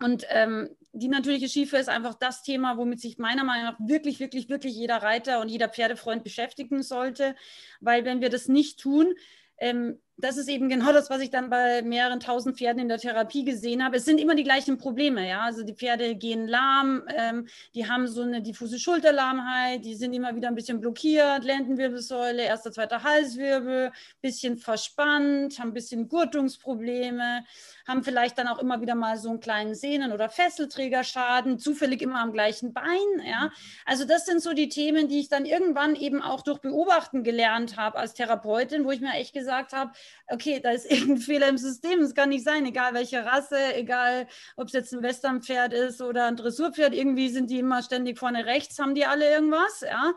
Und 0.00 0.26
ähm, 0.30 0.70
die 0.92 1.08
natürliche 1.08 1.48
Schiefe 1.48 1.76
ist 1.76 1.88
einfach 1.88 2.14
das 2.14 2.42
Thema, 2.42 2.76
womit 2.76 3.00
sich 3.00 3.18
meiner 3.18 3.44
Meinung 3.44 3.64
nach 3.64 3.78
wirklich, 3.80 4.20
wirklich, 4.20 4.48
wirklich 4.48 4.74
jeder 4.74 4.98
Reiter 4.98 5.40
und 5.40 5.48
jeder 5.48 5.68
Pferdefreund 5.68 6.24
beschäftigen 6.24 6.82
sollte. 6.82 7.34
Weil 7.80 8.04
wenn 8.04 8.20
wir 8.20 8.30
das 8.30 8.48
nicht 8.48 8.80
tun, 8.80 9.14
ähm, 9.58 10.00
das 10.16 10.36
ist 10.36 10.48
eben 10.48 10.68
genau 10.68 10.92
das, 10.92 11.10
was 11.10 11.20
ich 11.20 11.30
dann 11.30 11.50
bei 11.50 11.82
mehreren 11.82 12.20
tausend 12.20 12.56
Pferden 12.56 12.80
in 12.80 12.88
der 12.88 12.98
Therapie 12.98 13.44
gesehen 13.44 13.84
habe. 13.84 13.96
Es 13.96 14.04
sind 14.04 14.20
immer 14.20 14.36
die 14.36 14.44
gleichen 14.44 14.78
Probleme, 14.78 15.28
ja. 15.28 15.40
Also 15.40 15.64
die 15.64 15.74
Pferde 15.74 16.14
gehen 16.14 16.46
lahm, 16.46 17.02
ähm, 17.14 17.48
die 17.74 17.88
haben 17.88 18.06
so 18.06 18.22
eine 18.22 18.40
diffuse 18.40 18.78
Schulterlahmheit, 18.78 19.84
die 19.84 19.96
sind 19.96 20.12
immer 20.12 20.36
wieder 20.36 20.48
ein 20.48 20.54
bisschen 20.54 20.80
blockiert, 20.80 21.42
Lendenwirbelsäule, 21.42 22.44
erster, 22.44 22.70
zweiter 22.70 23.02
Halswirbel, 23.02 23.90
bisschen 24.22 24.56
verspannt, 24.56 25.58
haben 25.58 25.70
ein 25.70 25.74
bisschen 25.74 26.08
Gurtungsprobleme, 26.08 27.44
haben 27.88 28.04
vielleicht 28.04 28.38
dann 28.38 28.46
auch 28.46 28.60
immer 28.60 28.80
wieder 28.80 28.94
mal 28.94 29.18
so 29.18 29.30
einen 29.30 29.40
kleinen 29.40 29.74
Sehnen- 29.74 30.12
oder 30.12 30.28
Fesselträgerschaden, 30.28 31.58
zufällig 31.58 32.02
immer 32.02 32.20
am 32.20 32.32
gleichen 32.32 32.72
Bein, 32.72 32.84
ja. 33.24 33.50
Also 33.84 34.04
das 34.04 34.26
sind 34.26 34.40
so 34.40 34.52
die 34.52 34.68
Themen, 34.68 35.08
die 35.08 35.18
ich 35.18 35.28
dann 35.28 35.44
irgendwann 35.44 35.96
eben 35.96 36.22
auch 36.22 36.42
durch 36.42 36.60
Beobachten 36.60 37.24
gelernt 37.24 37.76
habe 37.76 37.98
als 37.98 38.14
Therapeutin, 38.14 38.84
wo 38.84 38.92
ich 38.92 39.00
mir 39.00 39.14
echt 39.14 39.34
gesagt 39.34 39.72
habe, 39.72 39.90
okay, 40.28 40.60
da 40.60 40.70
ist 40.70 40.84
irgendein 40.90 41.18
Fehler 41.18 41.48
im 41.48 41.58
System. 41.58 42.00
Es 42.00 42.14
kann 42.14 42.28
nicht 42.28 42.44
sein, 42.44 42.66
egal 42.66 42.94
welche 42.94 43.24
Rasse, 43.24 43.74
egal 43.74 44.26
ob 44.56 44.68
es 44.68 44.72
jetzt 44.72 44.92
ein 44.92 45.02
Westernpferd 45.02 45.72
ist 45.72 46.00
oder 46.02 46.26
ein 46.26 46.36
Dressurpferd, 46.36 46.94
irgendwie 46.94 47.28
sind 47.28 47.50
die 47.50 47.58
immer 47.58 47.82
ständig 47.82 48.18
vorne 48.18 48.46
rechts, 48.46 48.78
haben 48.78 48.94
die 48.94 49.06
alle 49.06 49.30
irgendwas, 49.30 49.80
ja. 49.80 50.14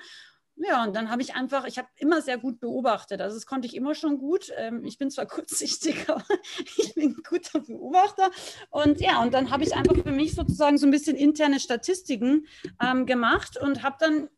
Ja, 0.60 0.84
und 0.84 0.96
dann 0.96 1.12
habe 1.12 1.22
ich 1.22 1.36
einfach, 1.36 1.66
ich 1.66 1.78
habe 1.78 1.88
immer 1.98 2.22
sehr 2.22 2.40
gut 2.40 2.60
beobachtet. 2.60 3.22
Also 3.22 3.36
das 3.36 3.46
konnte 3.46 3.68
ich 3.68 3.76
immer 3.76 3.94
schon 3.94 4.18
gut. 4.18 4.52
Ähm, 4.58 4.84
ich 4.86 4.98
bin 4.98 5.12
zwar 5.12 5.26
kurzsichtig, 5.28 6.10
aber 6.10 6.24
ich 6.78 6.96
bin 6.96 7.12
ein 7.12 7.24
guter 7.28 7.60
Beobachter. 7.60 8.32
Und 8.72 9.00
ja, 9.00 9.22
und 9.22 9.34
dann 9.34 9.52
habe 9.52 9.64
ich 9.64 9.76
einfach 9.76 9.96
für 9.96 10.12
mich 10.12 10.34
sozusagen 10.34 10.80
so 10.80 10.88
ein 10.88 10.92
bisschen 10.92 11.16
interne 11.16 11.60
Statistiken 11.60 12.48
ähm, 12.82 13.06
gemacht 13.06 13.58
und 13.62 13.84
habe 13.84 13.98
dann 14.00 14.30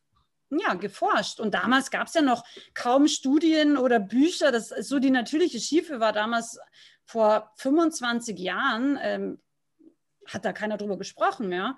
ja, 0.49 0.73
geforscht. 0.73 1.39
Und 1.39 1.53
damals 1.53 1.91
gab 1.91 2.07
es 2.07 2.13
ja 2.13 2.21
noch 2.21 2.43
kaum 2.73 3.07
Studien 3.07 3.77
oder 3.77 3.99
Bücher. 3.99 4.51
Das 4.51 4.69
so 4.69 4.99
die 4.99 5.11
natürliche 5.11 5.59
Schiefe 5.59 5.99
war 5.99 6.13
damals 6.13 6.59
vor 7.05 7.51
25 7.57 8.37
Jahren, 8.37 8.97
ähm, 9.01 9.39
hat 10.27 10.45
da 10.45 10.53
keiner 10.53 10.77
drüber 10.77 10.97
gesprochen 10.97 11.49
mehr. 11.49 11.75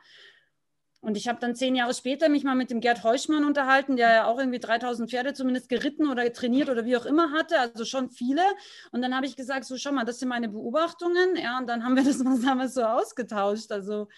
Und 1.03 1.17
ich 1.17 1.27
habe 1.27 1.39
dann 1.39 1.55
zehn 1.55 1.75
Jahre 1.75 1.95
später 1.95 2.29
mich 2.29 2.43
mal 2.43 2.53
mit 2.53 2.69
dem 2.69 2.79
Gerd 2.79 3.03
Heuschmann 3.03 3.43
unterhalten, 3.43 3.95
der 3.95 4.13
ja 4.13 4.25
auch 4.25 4.37
irgendwie 4.37 4.59
3000 4.59 5.09
Pferde 5.09 5.33
zumindest 5.33 5.67
geritten 5.67 6.07
oder 6.07 6.31
trainiert 6.31 6.69
oder 6.69 6.85
wie 6.85 6.95
auch 6.95 7.07
immer 7.07 7.31
hatte, 7.31 7.59
also 7.59 7.85
schon 7.85 8.11
viele. 8.11 8.43
Und 8.91 9.01
dann 9.01 9.15
habe 9.15 9.25
ich 9.25 9.35
gesagt, 9.35 9.65
so 9.65 9.77
schau 9.77 9.91
mal, 9.91 10.05
das 10.05 10.19
sind 10.19 10.29
meine 10.29 10.47
Beobachtungen. 10.47 11.37
Ja, 11.37 11.57
und 11.57 11.67
dann 11.67 11.83
haben 11.83 11.95
wir 11.95 12.03
das 12.03 12.19
damals 12.45 12.75
so 12.75 12.83
ausgetauscht. 12.83 13.71
Also 13.71 14.09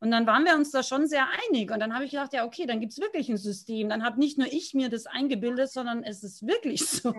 und 0.00 0.10
dann 0.10 0.26
waren 0.26 0.44
wir 0.44 0.54
uns 0.56 0.70
da 0.70 0.82
schon 0.82 1.06
sehr 1.06 1.26
einig. 1.48 1.70
Und 1.70 1.80
dann 1.80 1.94
habe 1.94 2.04
ich 2.04 2.10
gedacht, 2.10 2.32
ja, 2.32 2.46
okay, 2.46 2.66
dann 2.66 2.80
gibt 2.80 2.92
es 2.92 3.00
wirklich 3.00 3.28
ein 3.28 3.36
System. 3.36 3.90
Dann 3.90 4.02
habe 4.02 4.18
nicht 4.18 4.38
nur 4.38 4.46
ich 4.50 4.72
mir 4.72 4.88
das 4.88 5.06
eingebildet, 5.06 5.70
sondern 5.70 6.02
es 6.02 6.24
ist 6.24 6.46
wirklich 6.46 6.86
so. 6.86 7.14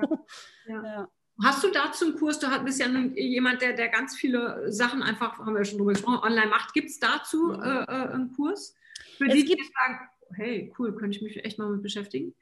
Ja. 0.68 0.84
Ja. 0.84 1.10
Hast 1.44 1.64
du 1.64 1.72
dazu 1.72 2.06
einen 2.06 2.16
Kurs? 2.18 2.40
Du 2.40 2.48
bist 2.64 2.80
ja 2.80 2.88
jemand, 2.88 3.62
der, 3.62 3.74
der 3.74 3.90
ganz 3.90 4.16
viele 4.16 4.72
Sachen 4.72 5.02
einfach, 5.02 5.40
haben 5.40 5.56
wir 5.56 5.66
schon 5.66 5.78
drüber 5.78 5.94
gesprochen, 5.94 6.20
online 6.24 6.48
macht. 6.48 6.74
Gibt 6.74 6.90
es 6.90 7.00
dazu 7.00 7.54
äh, 7.54 7.84
äh, 7.84 7.86
einen 7.86 8.34
Kurs? 8.34 8.76
Für 9.18 9.28
es 9.28 9.34
die, 9.34 9.46
die 9.46 9.58
sagen, 9.58 10.10
hey, 10.36 10.74
cool, 10.78 10.96
könnte 10.96 11.18
ich 11.18 11.24
mich 11.24 11.44
echt 11.44 11.58
mal 11.58 11.70
mit 11.70 11.82
beschäftigen? 11.82 12.36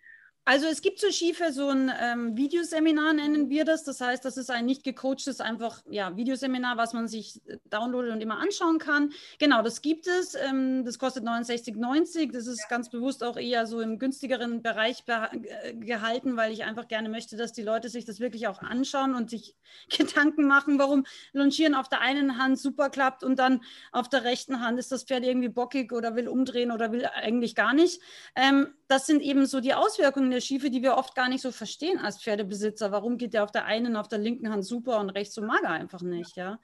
Also 0.50 0.65
es 0.65 0.82
gibt 0.82 0.98
zu 0.98 1.13
Schiefe 1.13 1.53
so 1.53 1.70
ein 1.70 1.91
ähm, 2.01 2.36
Videoseminar, 2.36 3.13
nennen 3.13 3.51
wir 3.51 3.65
das. 3.65 3.84
Das 3.84 4.01
heißt, 4.01 4.25
das 4.25 4.36
ist 4.36 4.50
ein 4.50 4.65
nicht 4.65 4.84
gecoachtes, 4.84 5.41
einfach 5.41 5.84
ja, 5.91 6.18
Videoseminar, 6.18 6.75
was 6.75 6.94
man 6.94 7.08
sich 7.08 7.39
äh, 7.46 7.58
downloadet 7.65 8.13
und 8.13 8.22
immer 8.22 8.39
anschauen 8.39 8.79
kann. 8.79 9.12
Genau, 9.38 9.62
das 9.62 9.84
gibt 9.84 10.08
es. 10.08 10.34
Ähm, 10.34 10.84
das 10.86 10.98
kostet 10.98 11.24
69,90. 11.24 12.32
Das 12.32 12.48
ist 12.48 12.62
ja. 12.62 12.65
ganz 12.68 12.89
bewusst 12.89 13.24
auch 13.24 13.38
eher 13.38 13.68
so 13.68 13.79
im 13.79 14.00
günstigeren 14.00 14.63
Bereich 14.63 15.03
äh, 15.06 15.75
gehalten, 15.75 16.36
weil 16.36 16.51
ich 16.51 16.63
einfach 16.63 16.88
gerne 16.88 17.10
möchte, 17.10 17.38
dass 17.38 17.53
die 17.53 17.62
Leute 17.62 17.89
sich 17.89 18.06
das 18.06 18.20
wirklich 18.20 18.48
auch 18.48 18.63
anschauen 18.63 19.13
und 19.13 19.29
sich 19.29 19.56
Gedanken 19.96 20.48
machen, 20.48 20.79
warum 20.79 21.06
Longieren 21.32 21.75
auf 21.75 21.89
der 21.89 22.01
einen 22.01 22.39
Hand 22.39 22.58
super 22.58 22.89
klappt 22.89 23.24
und 23.24 23.38
dann 23.38 23.62
auf 23.91 24.10
der 24.10 24.24
rechten 24.24 24.62
Hand 24.62 24.79
ist 24.79 24.91
das 24.91 25.03
Pferd 25.03 25.24
irgendwie 25.24 25.50
bockig 25.50 25.94
oder 25.94 26.15
will 26.15 26.27
umdrehen 26.27 26.72
oder 26.72 26.91
will 26.91 27.06
eigentlich 27.06 27.53
gar 27.53 27.75
nicht. 27.75 28.01
Ähm, 28.36 28.74
das 28.89 29.05
sind 29.05 29.22
eben 29.22 29.46
so 29.46 29.62
die 29.62 29.75
Auswirkungen 29.75 30.31
der 30.31 30.41
Schiefe, 30.41 30.72
die 30.72 30.81
wir 30.81 30.96
oft 30.98 31.13
gar 31.15 31.29
nicht 31.29 31.41
so 31.41 31.51
verstehen 31.51 32.00
als 32.00 32.22
Pferdebesitzer. 32.22 32.91
Warum 32.91 33.17
geht 33.17 33.36
der 33.36 33.43
auf 33.43 33.51
der 33.51 33.65
einen, 33.65 33.96
auf 33.96 34.08
der 34.08 34.17
linken 34.17 34.50
Hand 34.50 34.65
super 34.65 35.00
und 35.00 35.12
rechts 35.12 35.36
so 35.36 35.43
mager 35.43 35.69
einfach 35.69 36.01
nicht, 36.01 36.36
ja? 36.38 36.60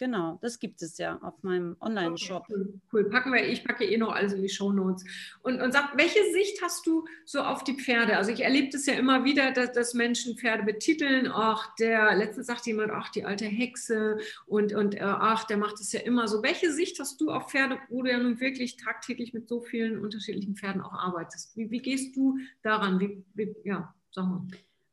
Genau, 0.00 0.38
das 0.40 0.58
gibt 0.58 0.80
es 0.80 0.96
ja 0.96 1.18
auf 1.18 1.42
meinem 1.42 1.76
Online-Shop. 1.78 2.44
Okay, 2.48 2.54
cool, 2.54 2.80
cool, 2.90 3.10
Packen 3.10 3.34
wir, 3.34 3.46
ich 3.46 3.62
packe 3.62 3.84
eh 3.84 3.98
noch 3.98 4.12
alles 4.12 4.32
in 4.32 4.40
die 4.40 4.48
Show 4.48 4.72
Notes. 4.72 5.04
Und, 5.42 5.60
und 5.60 5.72
sag, 5.72 5.94
welche 5.94 6.24
Sicht 6.32 6.62
hast 6.62 6.86
du 6.86 7.04
so 7.26 7.42
auf 7.42 7.64
die 7.64 7.74
Pferde? 7.74 8.16
Also 8.16 8.32
ich 8.32 8.40
erlebe 8.40 8.70
das 8.72 8.86
ja 8.86 8.94
immer 8.94 9.24
wieder, 9.24 9.52
dass, 9.52 9.72
dass 9.72 9.92
Menschen 9.92 10.38
Pferde 10.38 10.62
betiteln. 10.62 11.30
Ach, 11.30 11.74
der, 11.74 12.16
letztens 12.16 12.46
sagt 12.46 12.64
jemand, 12.64 12.92
ach, 12.92 13.10
die 13.10 13.26
alte 13.26 13.44
Hexe 13.44 14.16
und, 14.46 14.72
und 14.72 14.94
äh, 14.94 15.00
ach, 15.02 15.44
der 15.44 15.58
macht 15.58 15.78
es 15.80 15.92
ja 15.92 16.00
immer 16.00 16.28
so. 16.28 16.42
Welche 16.42 16.72
Sicht 16.72 16.98
hast 16.98 17.20
du 17.20 17.30
auf 17.30 17.50
Pferde, 17.50 17.78
wo 17.90 18.02
du 18.02 18.10
ja 18.10 18.18
nun 18.18 18.40
wirklich 18.40 18.78
tagtäglich 18.78 19.34
mit 19.34 19.50
so 19.50 19.60
vielen 19.60 20.00
unterschiedlichen 20.00 20.56
Pferden 20.56 20.80
auch 20.80 20.94
arbeitest? 20.94 21.54
Wie, 21.58 21.70
wie 21.70 21.82
gehst 21.82 22.16
du 22.16 22.38
daran? 22.62 23.00
Wie, 23.00 23.22
wie, 23.34 23.54
ja, 23.64 23.94
sag 24.12 24.24
mal. 24.24 24.46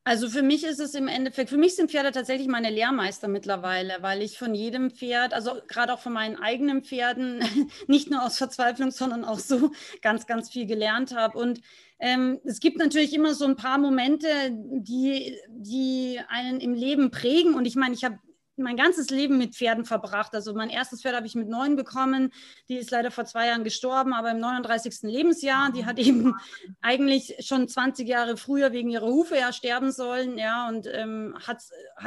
Also 0.08 0.30
für 0.30 0.42
mich 0.42 0.64
ist 0.64 0.80
es 0.80 0.96
im 0.96 1.10
Endeffekt, 1.10 1.50
für 1.50 1.58
mich 1.58 1.76
sind 1.76 1.92
Pferde 1.92 2.14
tatsächlich 2.14 2.48
meine 2.48 2.70
Lehrmeister 2.70 3.28
mittlerweile, 3.28 3.98
weil 4.00 4.22
ich 4.22 4.38
von 4.38 4.56
jedem 4.56 4.90
Pferd, 4.90 5.34
also 5.34 5.56
gerade 5.68 5.94
auch 5.94 6.00
von 6.00 6.14
meinen 6.14 6.38
eigenen 6.38 6.82
Pferden, 6.82 7.44
nicht 7.88 8.10
nur 8.10 8.24
aus 8.24 8.38
Verzweiflung, 8.38 8.92
sondern 8.92 9.26
auch 9.26 9.40
so 9.40 9.72
ganz, 10.02 10.26
ganz 10.26 10.50
viel 10.50 10.66
gelernt 10.66 11.14
habe. 11.14 11.38
Und 11.38 11.60
ähm, 12.00 12.40
es 12.46 12.62
gibt 12.62 12.78
natürlich 12.78 13.14
immer 13.14 13.34
so 13.34 13.44
ein 13.44 13.58
paar 13.58 13.80
Momente, 13.80 14.30
die, 14.54 15.36
die 15.50 16.22
einen 16.30 16.62
im 16.62 16.74
Leben 16.74 17.12
prägen. 17.12 17.54
Und 17.54 17.66
ich 17.66 17.76
meine, 17.76 17.94
ich 17.94 18.06
habe 18.06 18.18
mein 18.58 18.78
ganzes 18.78 19.10
Leben 19.10 19.38
mit 19.38 19.56
Pferden 19.56 19.86
verbracht. 19.86 20.34
Also 20.34 20.54
mein 20.54 20.70
erstes 20.70 21.02
Pferd 21.02 21.16
habe 21.16 21.28
ich 21.28 21.36
mit 21.36 21.48
neun 21.48 21.76
bekommen. 21.76 22.32
Die 22.70 22.78
ist 22.78 22.92
leider 22.92 23.12
vor 23.12 23.26
zwei 23.26 23.48
Jahren 23.48 23.64
gestorben, 23.64 24.14
aber 24.14 24.32
im 24.32 24.40
39. 24.40 25.04
Lebensjahr. 25.04 25.72
Die 25.72 25.86
hat 25.86 26.00
eben 26.00 26.36
eigentlich 26.82 27.36
schon 27.40 27.68
20 27.68 28.08
Jahre 28.08 28.38
früher 28.38 28.72
wegen 28.72 28.90
ihrer 28.90 29.08
Hufe 29.08 29.38
ja 29.38 29.54
sterben 29.54 29.92
sollen. 29.92 30.38
Ja, 30.38 30.68
und 30.68 30.88
ähm, 30.92 31.36
hat 31.46 31.62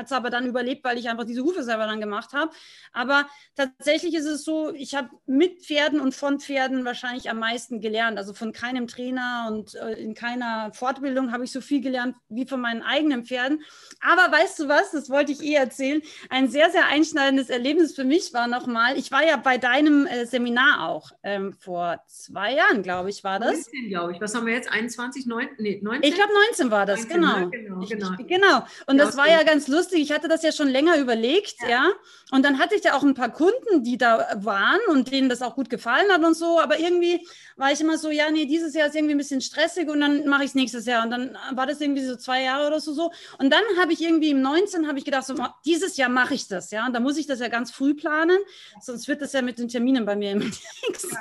es 0.05 0.13
aber 0.13 0.31
dann 0.31 0.47
überlebt, 0.47 0.85
weil 0.85 0.99
ich 0.99 1.09
einfach 1.09 1.25
diese 1.25 1.43
Hufe 1.43 1.63
selber 1.63 1.87
dann 1.87 2.01
gemacht 2.01 2.33
habe. 2.33 2.53
Aber 2.93 3.27
tatsächlich 3.55 4.15
ist 4.15 4.27
es 4.27 4.45
so, 4.45 4.73
ich 4.75 4.95
habe 4.95 5.11
mit 5.27 5.65
Pferden 5.65 6.01
und 6.01 6.15
von 6.15 6.41
Pferden 6.41 6.85
wahrscheinlich 6.85 7.31
am 7.31 7.39
meisten 7.39 7.81
gelernt. 7.81 8.19
Also 8.19 8.35
von 8.35 8.53
keinem 8.53 8.87
Trainer 8.87 9.47
und 9.49 9.75
äh, 9.75 9.93
in 9.93 10.15
keiner 10.15 10.73
Fortbildung 10.75 11.33
habe 11.33 11.45
ich 11.45 11.53
so 11.53 11.61
viel 11.61 11.81
gelernt 11.81 12.17
wie 12.29 12.47
von 12.47 12.61
meinen 12.61 12.83
eigenen 12.83 13.25
Pferden. 13.25 13.63
Aber 14.01 14.33
weißt 14.33 14.59
du 14.61 14.69
was, 14.69 14.91
das 14.93 15.11
wollte 15.11 15.33
ich 15.33 15.43
eh 15.43 15.55
erzählen. 15.55 16.03
Ein 16.29 16.40
ein 16.41 16.49
sehr, 16.49 16.71
sehr 16.71 16.87
einschneidendes 16.87 17.51
Erlebnis 17.51 17.95
für 17.95 18.05
mich 18.05 18.33
war 18.33 18.47
nochmal, 18.47 18.97
ich 18.97 19.13
war 19.13 19.25
ja 19.25 19.37
bei 19.37 19.59
deinem 19.59 20.07
äh, 20.07 20.25
Seminar 20.25 20.89
auch 20.89 21.11
ähm, 21.23 21.53
vor 21.53 22.01
zwei 22.07 22.55
Jahren, 22.55 22.83
glaube 22.83 23.11
ich, 23.11 23.23
war 23.25 23.39
das. 23.39 23.67
19, 23.67 23.89
glaube 23.89 24.13
ich. 24.13 24.21
Was 24.21 24.35
haben 24.35 24.47
wir 24.47 24.55
jetzt? 24.55 24.71
21, 24.71 25.27
9, 25.27 25.49
nee, 25.59 25.81
19? 25.83 26.03
Ich 26.03 26.15
glaube, 26.15 26.33
19 26.49 26.71
war 26.71 26.87
das, 26.87 27.01
19, 27.09 27.21
genau. 27.21 27.37
Ja, 27.37 27.45
genau, 27.45 27.87
genau. 27.87 28.11
Ich, 28.19 28.27
genau. 28.27 28.67
Und 28.87 28.99
ja, 28.99 29.05
das 29.05 29.17
war 29.17 29.29
ja 29.29 29.43
ganz 29.43 29.69
lustig. 29.69 30.01
Ich 30.01 30.13
hatte 30.13 30.29
das 30.29 30.43
ja 30.43 30.53
schon 30.53 30.69
länger 30.69 30.97
überlegt, 30.97 31.57
ja. 31.63 31.69
ja. 31.69 31.93
Und 32.31 32.45
dann 32.45 32.59
hatte 32.59 32.75
ich 32.75 32.85
ja 32.85 32.95
auch 32.95 33.03
ein 33.03 33.15
paar 33.15 33.31
Kunden, 33.31 33.83
die 33.83 33.99
da 33.99 34.27
waren 34.37 34.81
und 34.89 35.13
denen 35.13 35.29
das 35.29 35.43
auch 35.43 35.55
gut 35.55 35.69
gefallen 35.69 36.11
hat 36.11 36.25
und 36.25 36.35
so. 36.35 36.59
Aber 36.59 36.79
irgendwie 36.79 37.27
war 37.57 37.73
ich 37.73 37.81
immer 37.81 37.99
so, 37.99 38.11
ja, 38.11 38.31
nee, 38.31 38.47
dieses 38.47 38.75
Jahr 38.75 38.89
ist 38.89 38.97
irgendwie 38.97 39.15
ein 39.15 39.19
bisschen 39.19 39.41
stressig 39.41 39.89
und 39.89 40.01
dann 40.01 40.27
mache 40.27 40.45
ich 40.45 40.51
es 40.51 40.55
nächstes 40.55 40.87
Jahr. 40.87 41.05
Und 41.05 41.11
dann 41.11 41.37
war 41.53 41.67
das 41.67 41.81
irgendwie 41.81 42.05
so 42.05 42.17
zwei 42.17 42.43
Jahre 42.43 42.67
oder 42.67 42.81
so. 42.81 42.95
so. 42.95 43.13
Und 43.39 43.51
dann 43.51 43.63
habe 43.79 43.93
ich 43.93 44.01
irgendwie 44.01 44.31
im 44.31 44.41
19 44.41 44.89
habe 44.89 44.99
ich 44.99 45.05
gedacht, 45.05 45.27
so, 45.27 45.35
dieses 45.65 45.97
Jahr 45.97 46.09
mache 46.09 46.30
ich 46.35 46.49
das, 46.49 46.71
ja. 46.71 46.87
Und 46.87 46.93
da 46.93 47.01
muss 47.01 47.17
ich 47.17 47.27
das 47.27 47.41
ja 47.41 47.49
ganz 47.49 47.71
früh 47.71 47.95
planen, 47.95 48.39
sonst 48.81 49.09
wird 49.09 49.23
das 49.23 49.33
ja 49.33 49.43
mit 49.43 49.59
den 49.59 49.69
Terminen 49.69 50.05
bei 50.05 50.17
mir 50.17 50.33
immer 50.33 50.45
nichts. 50.89 51.09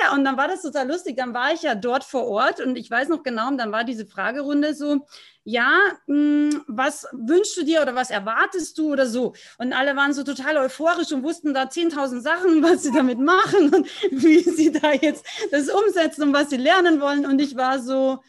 Ja, 0.00 0.12
und 0.12 0.24
dann 0.24 0.36
war 0.36 0.48
das 0.48 0.62
total 0.62 0.88
lustig. 0.88 1.16
Dann 1.16 1.34
war 1.34 1.52
ich 1.52 1.62
ja 1.62 1.76
dort 1.76 2.02
vor 2.02 2.26
Ort 2.26 2.58
und 2.58 2.74
ich 2.76 2.90
weiß 2.90 3.08
noch 3.10 3.22
genau, 3.22 3.46
und 3.46 3.58
dann 3.58 3.70
war 3.70 3.84
diese 3.84 4.06
Fragerunde 4.06 4.74
so, 4.74 5.06
ja, 5.44 5.70
mh, 6.06 6.16
hm, 6.16 6.64
was 6.66 7.06
wünschst 7.12 7.56
du 7.56 7.64
dir 7.64 7.80
oder 7.80 7.94
was 7.94 8.10
erwartest 8.10 8.76
du 8.78 8.92
oder 8.92 9.06
so? 9.06 9.34
Und 9.58 9.72
alle 9.72 9.94
waren 9.94 10.12
so 10.12 10.24
total 10.24 10.56
euphorisch 10.56 11.12
und 11.12 11.22
wussten 11.22 11.54
da 11.54 11.64
10.000 11.64 12.20
Sachen, 12.20 12.62
was 12.62 12.82
sie 12.82 12.92
damit 12.92 13.20
machen 13.20 13.72
und 13.72 13.86
wie 14.10 14.40
sie 14.40 14.72
da 14.72 14.92
jetzt 14.92 15.24
das 15.52 15.68
umsetzen 15.68 16.22
und 16.24 16.32
was 16.34 16.50
sie 16.50 16.56
lernen 16.56 17.00
wollen. 17.00 17.24
Und 17.24 17.40
ich 17.40 17.54
war 17.56 17.78
so, 17.78 18.20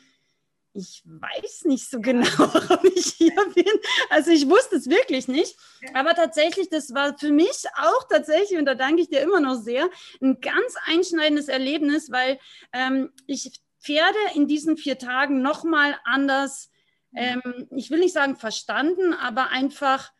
ich 0.75 1.01
weiß 1.05 1.65
nicht 1.65 1.89
so 1.89 1.99
genau, 1.99 2.27
warum 2.37 2.85
ich 2.93 3.13
hier 3.17 3.35
bin. 3.55 3.71
Also 4.09 4.31
ich 4.31 4.47
wusste 4.49 4.75
es 4.75 4.89
wirklich 4.89 5.27
nicht. 5.27 5.55
Aber 5.93 6.13
tatsächlich, 6.13 6.69
das 6.69 6.93
war 6.93 7.17
für 7.17 7.31
mich 7.31 7.63
auch 7.77 8.07
tatsächlich, 8.09 8.59
und 8.59 8.65
da 8.65 8.75
danke 8.75 9.01
ich 9.01 9.09
dir 9.09 9.21
immer 9.21 9.39
noch 9.39 9.55
sehr, 9.55 9.89
ein 10.21 10.39
ganz 10.41 10.75
einschneidendes 10.85 11.47
Erlebnis, 11.47 12.11
weil 12.11 12.39
ähm, 12.73 13.11
ich 13.25 13.51
Pferde 13.79 14.17
in 14.33 14.47
diesen 14.47 14.77
vier 14.77 14.97
Tagen 14.97 15.41
nochmal 15.41 15.95
anders 16.05 16.69
ähm, 17.15 17.67
ich 17.71 17.89
will 17.89 17.99
nicht 17.99 18.13
sagen 18.13 18.35
verstanden, 18.35 19.13
aber 19.13 19.49
einfach 19.49 20.11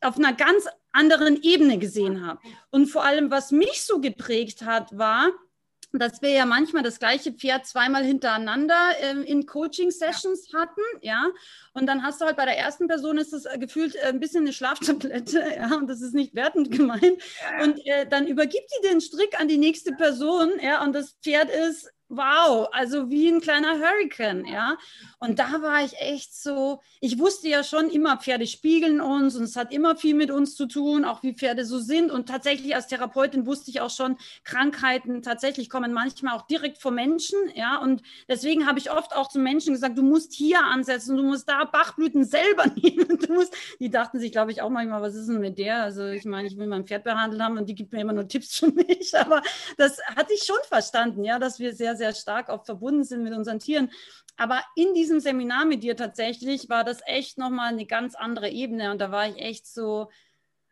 auf 0.00 0.18
einer 0.18 0.32
ganz 0.32 0.68
anderen 0.92 1.42
Ebene 1.42 1.78
gesehen 1.78 2.24
habe. 2.24 2.40
Und 2.70 2.86
vor 2.86 3.04
allem, 3.04 3.30
was 3.30 3.50
mich 3.50 3.82
so 3.82 4.00
geprägt 4.00 4.62
hat, 4.62 4.96
war, 4.96 5.30
dass 5.98 6.22
wir 6.22 6.30
ja 6.30 6.46
manchmal 6.46 6.82
das 6.82 6.98
gleiche 6.98 7.32
Pferd 7.32 7.66
zweimal 7.66 8.04
hintereinander 8.04 8.90
äh, 9.00 9.20
in 9.22 9.46
Coaching-Sessions 9.46 10.50
ja. 10.52 10.60
hatten, 10.60 10.80
ja. 11.00 11.26
Und 11.72 11.86
dann 11.86 12.02
hast 12.02 12.20
du 12.20 12.26
halt 12.26 12.36
bei 12.36 12.44
der 12.44 12.58
ersten 12.58 12.88
Person 12.88 13.18
ist 13.18 13.32
das 13.32 13.44
äh, 13.44 13.58
gefühlt 13.58 13.94
äh, 13.96 14.06
ein 14.06 14.20
bisschen 14.20 14.42
eine 14.42 14.52
Schlaftablette, 14.52 15.44
ja, 15.56 15.76
und 15.76 15.88
das 15.88 16.00
ist 16.00 16.14
nicht 16.14 16.34
wertend 16.34 16.70
gemeint. 16.70 17.22
Und 17.62 17.86
äh, 17.86 18.06
dann 18.08 18.26
übergibt 18.26 18.70
die 18.76 18.88
den 18.88 19.00
Strick 19.00 19.40
an 19.40 19.48
die 19.48 19.58
nächste 19.58 19.92
Person, 19.92 20.52
ja, 20.60 20.82
und 20.82 20.92
das 20.92 21.16
Pferd 21.22 21.50
ist 21.50 21.93
wow, 22.08 22.68
also 22.72 23.10
wie 23.10 23.28
ein 23.28 23.40
kleiner 23.40 23.78
Hurricane, 23.78 24.44
ja. 24.46 24.76
Und 25.18 25.38
da 25.38 25.62
war 25.62 25.82
ich 25.84 25.94
echt 25.98 26.34
so, 26.34 26.80
ich 27.00 27.18
wusste 27.18 27.48
ja 27.48 27.64
schon 27.64 27.88
immer, 27.90 28.18
Pferde 28.18 28.46
spiegeln 28.46 29.00
uns 29.00 29.36
und 29.36 29.44
es 29.44 29.56
hat 29.56 29.72
immer 29.72 29.96
viel 29.96 30.14
mit 30.14 30.30
uns 30.30 30.54
zu 30.54 30.66
tun, 30.66 31.04
auch 31.04 31.22
wie 31.22 31.34
Pferde 31.34 31.64
so 31.64 31.78
sind. 31.78 32.10
Und 32.10 32.28
tatsächlich 32.28 32.74
als 32.74 32.88
Therapeutin 32.88 33.46
wusste 33.46 33.70
ich 33.70 33.80
auch 33.80 33.90
schon, 33.90 34.16
Krankheiten 34.44 35.22
tatsächlich 35.22 35.70
kommen 35.70 35.92
manchmal 35.92 36.36
auch 36.36 36.46
direkt 36.46 36.78
vor 36.78 36.92
Menschen, 36.92 37.38
ja. 37.54 37.78
Und 37.78 38.02
deswegen 38.28 38.66
habe 38.66 38.78
ich 38.78 38.90
oft 38.90 39.16
auch 39.16 39.28
zu 39.28 39.38
Menschen 39.38 39.72
gesagt, 39.72 39.96
du 39.96 40.02
musst 40.02 40.32
hier 40.34 40.62
ansetzen, 40.62 41.16
du 41.16 41.22
musst 41.22 41.48
da 41.48 41.64
Bachblüten 41.64 42.24
selber 42.24 42.66
nehmen. 42.76 43.18
Du 43.18 43.32
musst, 43.32 43.54
die 43.80 43.90
dachten 43.90 44.18
sich, 44.18 44.32
glaube 44.32 44.52
ich, 44.52 44.62
auch 44.62 44.70
manchmal, 44.70 45.02
was 45.02 45.14
ist 45.14 45.28
denn 45.28 45.40
mit 45.40 45.58
der? 45.58 45.82
Also 45.82 46.06
ich 46.08 46.24
meine, 46.24 46.48
ich 46.48 46.56
will 46.56 46.66
mein 46.66 46.86
Pferd 46.86 47.04
behandelt 47.04 47.40
haben 47.42 47.58
und 47.58 47.68
die 47.68 47.74
gibt 47.74 47.92
mir 47.92 48.00
immer 48.00 48.12
nur 48.12 48.28
Tipps 48.28 48.58
für 48.58 48.70
mich. 48.70 49.14
Aber 49.18 49.42
das 49.76 49.98
hatte 50.16 50.34
ich 50.34 50.44
schon 50.44 50.58
verstanden, 50.68 51.24
ja, 51.24 51.38
dass 51.38 51.58
wir 51.58 51.74
sehr, 51.74 51.93
sehr 51.96 52.14
stark 52.14 52.48
auch 52.48 52.64
verbunden 52.64 53.04
sind 53.04 53.22
mit 53.22 53.32
unseren 53.32 53.58
Tieren. 53.58 53.90
Aber 54.36 54.62
in 54.74 54.94
diesem 54.94 55.20
Seminar 55.20 55.64
mit 55.64 55.82
dir 55.82 55.96
tatsächlich 55.96 56.68
war 56.68 56.84
das 56.84 57.00
echt 57.06 57.38
nochmal 57.38 57.68
eine 57.68 57.86
ganz 57.86 58.14
andere 58.14 58.50
Ebene. 58.50 58.90
Und 58.90 59.00
da 59.00 59.10
war 59.10 59.28
ich 59.28 59.36
echt 59.38 59.66
so 59.66 60.10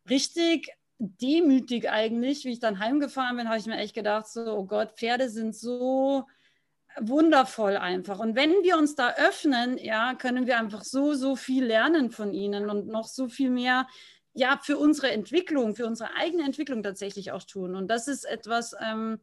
richtig 0.09 0.69
demütig 0.99 1.91
eigentlich, 1.91 2.45
wie 2.45 2.52
ich 2.52 2.61
dann 2.61 2.79
heimgefahren 2.79 3.37
bin, 3.37 3.49
habe 3.49 3.59
ich 3.59 3.67
mir 3.67 3.79
echt 3.79 3.95
gedacht, 3.95 4.29
so, 4.29 4.45
oh 4.45 4.64
Gott, 4.64 4.93
Pferde 4.97 5.29
sind 5.29 5.55
so 5.55 6.26
wundervoll 7.00 7.76
einfach. 7.76 8.19
Und 8.19 8.37
wenn 8.37 8.50
wir 8.62 8.76
uns 8.76 8.95
da 8.95 9.14
öffnen, 9.14 9.79
ja, 9.79 10.14
können 10.14 10.47
wir 10.47 10.59
einfach 10.59 10.85
so, 10.85 11.14
so 11.14 11.37
viel 11.37 11.64
lernen 11.64 12.11
von 12.11 12.33
ihnen 12.33 12.69
und 12.71 12.87
noch 12.87 13.09
so 13.09 13.29
viel 13.29 13.50
mehr, 13.50 13.88
ja, 14.35 14.59
für 14.62 14.79
unsere 14.79 15.11
Entwicklung, 15.11 15.75
für 15.75 15.87
unsere 15.87 16.14
eigene 16.14 16.45
Entwicklung 16.45 16.83
tatsächlich 16.83 17.33
auch 17.33 17.43
tun. 17.43 17.75
Und 17.75 17.88
das 17.88 18.09
ist 18.09 18.25
etwas, 18.25 18.75
ähm, 18.81 19.21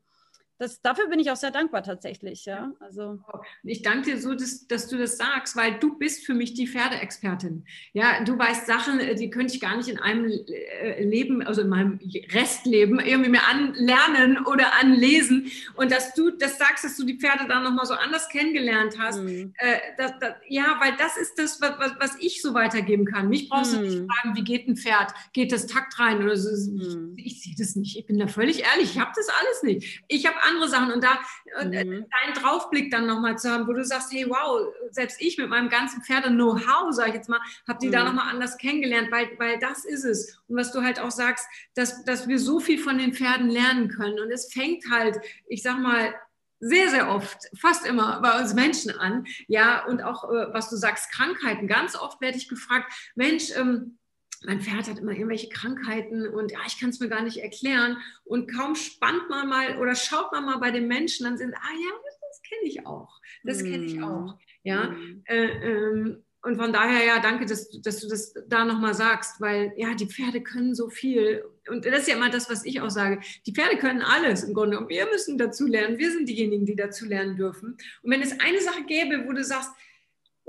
das, 0.60 0.82
dafür 0.82 1.08
bin 1.08 1.20
ich 1.20 1.32
auch 1.32 1.38
sehr 1.38 1.52
dankbar 1.52 1.84
tatsächlich. 1.84 2.44
Ja? 2.44 2.74
Also. 2.82 3.18
Ich 3.64 3.82
danke 3.82 4.12
dir 4.12 4.22
so, 4.22 4.34
dass, 4.34 4.68
dass, 4.68 4.90
du 4.90 4.98
das 4.98 5.16
sagst, 5.16 5.56
weil 5.56 5.80
du 5.80 5.98
bist 5.98 6.26
für 6.26 6.34
mich 6.34 6.54
die 6.54 6.68
Pferdeexpertin. 6.68 7.64
Ja, 7.94 8.22
du 8.26 8.38
weißt 8.38 8.68
Sachen, 8.68 9.00
äh, 9.00 9.16
die 9.16 9.30
könnte 9.30 9.54
ich 9.54 9.62
gar 9.62 9.78
nicht 9.78 9.88
in 9.88 10.00
einem 10.00 10.30
äh, 10.30 11.02
Leben, 11.02 11.42
also 11.42 11.62
in 11.62 11.70
meinem 11.70 12.00
Restleben 12.34 13.00
irgendwie 13.00 13.30
mir 13.30 13.48
anlernen 13.48 14.46
oder 14.46 14.74
anlesen. 14.82 15.50
Und 15.76 15.94
dass 15.94 16.14
du 16.14 16.30
das 16.30 16.58
sagst, 16.58 16.84
dass 16.84 16.98
du 16.98 17.06
die 17.06 17.18
Pferde 17.18 17.48
dann 17.48 17.64
nochmal 17.64 17.86
so 17.86 17.94
anders 17.94 18.28
kennengelernt 18.28 18.98
hast. 19.00 19.22
Mhm. 19.22 19.54
Äh, 19.60 19.78
das, 19.98 20.12
das, 20.20 20.34
ja, 20.50 20.76
weil 20.82 20.94
das 20.98 21.16
ist 21.16 21.40
das, 21.40 21.62
was, 21.62 21.94
was, 22.00 22.18
ich 22.20 22.42
so 22.42 22.54
weitergeben 22.54 23.06
kann. 23.06 23.30
Mich 23.30 23.48
brauchst 23.48 23.78
mhm. 23.78 23.78
du 23.78 23.84
nicht 23.84 23.98
fragen, 24.12 24.36
wie 24.36 24.44
geht 24.44 24.68
ein 24.68 24.76
Pferd? 24.76 25.14
Geht 25.32 25.54
das 25.54 25.68
Takt 25.68 25.98
rein? 26.00 26.22
Oder 26.22 26.36
so. 26.36 26.70
Mhm. 26.70 27.14
Ich, 27.16 27.28
ich 27.28 27.44
sehe 27.44 27.56
das 27.58 27.78
nicht. 27.78 27.98
Ich 27.98 28.06
bin 28.06 28.20
da 28.20 28.28
völlig 28.28 28.64
ehrlich. 28.64 28.92
Ich 28.92 29.00
habe 29.00 29.12
das 29.16 29.30
alles 29.30 29.64
nicht. 29.64 30.04
Ich 30.10 30.26
habe 30.26 30.36
andere 30.50 30.70
Sachen. 30.70 30.92
Und 30.92 31.04
da 31.04 31.20
äh, 31.60 31.66
mhm. 31.66 32.06
deinen 32.10 32.34
Draufblick 32.36 32.92
dann 32.92 33.06
nochmal 33.06 33.38
zu 33.38 33.50
haben, 33.52 33.68
wo 33.68 33.74
du 33.74 33.84
sagst, 33.84 34.12
hey, 34.12 34.26
wow, 34.28 34.68
selbst 34.92 35.22
ich 35.22 35.38
mit 35.38 35.50
meinem 35.50 35.70
ganzen 35.70 36.02
Pferde-Know-how, 36.02 36.92
sag 36.92 37.10
ich 37.10 37.14
jetzt 37.16 37.30
mal, 37.30 37.42
habe 37.68 37.80
die 37.80 37.88
mhm. 37.88 37.92
da 37.92 38.04
nochmal 38.04 38.30
anders 38.30 38.58
kennengelernt, 38.58 39.12
weil, 39.12 39.30
weil 39.38 39.60
das 39.60 39.86
ist 39.86 40.04
es. 40.04 40.38
Und 40.48 40.58
was 40.58 40.72
du 40.72 40.82
halt 40.82 41.00
auch 41.00 41.12
sagst, 41.12 41.48
dass, 41.76 42.04
dass 42.06 42.28
wir 42.28 42.40
so 42.40 42.60
viel 42.60 42.80
von 42.80 42.98
den 42.98 43.14
Pferden 43.14 43.50
lernen 43.50 43.90
können. 43.90 44.20
Und 44.20 44.32
es 44.32 44.52
fängt 44.52 44.90
halt, 44.90 45.20
ich 45.48 45.62
sag 45.62 45.80
mal, 45.80 46.14
sehr, 46.60 46.90
sehr 46.90 47.10
oft, 47.10 47.38
fast 47.58 47.86
immer 47.86 48.22
bei 48.22 48.40
uns 48.40 48.54
Menschen 48.54 48.92
an. 48.92 49.26
Ja, 49.48 49.86
und 49.86 50.02
auch, 50.02 50.26
äh, 50.26 50.54
was 50.54 50.70
du 50.70 50.76
sagst, 50.76 51.12
Krankheiten. 51.12 51.68
Ganz 51.68 51.96
oft 51.96 52.20
werde 52.22 52.38
ich 52.38 52.50
gefragt, 52.50 52.92
Mensch, 53.16 53.52
ähm, 53.56 53.99
mein 54.46 54.62
Pferd 54.62 54.88
hat 54.88 55.00
immer 55.00 55.12
irgendwelche 55.12 55.50
Krankheiten 55.50 56.28
und 56.28 56.52
ja, 56.52 56.60
ich 56.66 56.80
kann 56.80 56.90
es 56.90 57.00
mir 57.00 57.10
gar 57.10 57.24
nicht 57.24 57.38
erklären. 57.38 57.98
Und 58.24 58.52
kaum 58.52 58.76
spannt 58.76 59.30
man 59.30 59.50
mal 59.50 59.78
oder 59.80 59.96
schaut 59.96 60.32
man 60.32 60.46
mal 60.46 60.58
bei 60.58 60.72
den 60.72 60.88
Menschen, 60.88 61.26
dann 61.26 61.38
sind, 61.38 61.54
ah 61.54 61.74
ja, 61.74 61.92
das 62.30 62.42
kenne 62.44 62.64
ich 62.64 62.86
auch. 62.86 63.20
Das 63.44 63.64
kenne 63.64 63.86
ich 63.86 63.96
mhm. 63.96 64.04
auch. 64.04 64.40
Ja, 64.64 64.92
mhm. 64.92 65.24
äh, 65.26 65.46
ähm, 65.46 66.24
und 66.42 66.56
von 66.56 66.72
daher, 66.72 67.06
ja, 67.06 67.20
danke, 67.20 67.46
dass, 67.46 67.70
dass 67.82 68.00
du 68.00 68.08
das 68.08 68.34
da 68.48 68.64
nochmal 68.64 68.94
sagst, 68.94 69.42
weil 69.42 69.74
ja, 69.76 69.94
die 69.94 70.08
Pferde 70.08 70.42
können 70.42 70.74
so 70.74 70.90
viel. 70.90 71.44
Und 71.68 71.86
das 71.86 72.02
ist 72.02 72.08
ja 72.08 72.16
immer 72.16 72.30
das, 72.30 72.50
was 72.50 72.64
ich 72.64 72.80
auch 72.80 72.90
sage. 72.90 73.20
Die 73.46 73.54
Pferde 73.54 73.78
können 73.78 74.02
alles 74.02 74.44
im 74.44 74.54
Grunde. 74.54 74.80
Und 74.80 74.88
wir 74.88 75.06
müssen 75.08 75.38
dazu 75.38 75.68
lernen. 75.68 75.98
Wir 75.98 76.12
sind 76.12 76.30
diejenigen, 76.30 76.66
die 76.66 76.78
dazu 76.78 77.06
lernen 77.06 77.36
dürfen. 77.36 77.78
Und 78.04 78.12
wenn 78.12 78.22
es 78.22 78.40
eine 78.40 78.62
Sache 78.62 78.86
gäbe, 78.86 79.26
wo 79.28 79.34
du 79.34 79.44
sagst, 79.44 79.70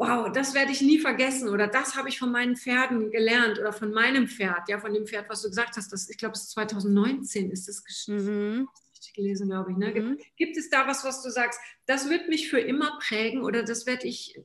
wow, 0.00 0.33
das 0.33 0.54
werde 0.54 0.73
ich 0.73 0.80
nie 0.80 0.99
vergessen 0.99 1.50
oder 1.50 1.66
das 1.66 1.95
habe 1.95 2.09
ich 2.09 2.19
von 2.19 2.33
meinen 2.33 2.57
Pferden 2.57 3.11
gelernt 3.11 3.59
oder 3.59 3.71
von 3.71 3.92
meinem 3.92 4.28
Pferd, 4.28 4.66
ja, 4.71 4.80
von 4.80 4.95
dem 4.95 5.07
Pferd, 5.07 5.28
was 5.28 5.42
du 5.42 5.50
gesagt 5.50 5.76
hast, 5.76 5.92
das, 5.92 6.09
ich 6.09 6.16
glaube, 6.16 6.33
es 6.33 6.45
ist 6.45 6.52
2019 6.52 7.50
ist 7.50 7.69
das 7.69 8.09
mhm. 8.09 8.66
gelesen, 9.14 9.50
glaube 9.50 9.73
ich. 9.73 9.76
Ne? 9.76 9.88
Mhm. 9.88 10.19
Gibt 10.37 10.57
es 10.57 10.71
da 10.71 10.87
was, 10.87 11.04
was 11.04 11.23
du 11.23 11.28
sagst, 11.28 11.61
das 11.85 12.09
wird 12.09 12.30
mich 12.30 12.49
für 12.49 12.59
immer 12.59 12.99
prägen 12.99 13.42
oder 13.42 13.62
das 13.62 13.85
werde 13.85 14.09
ich 14.09 14.40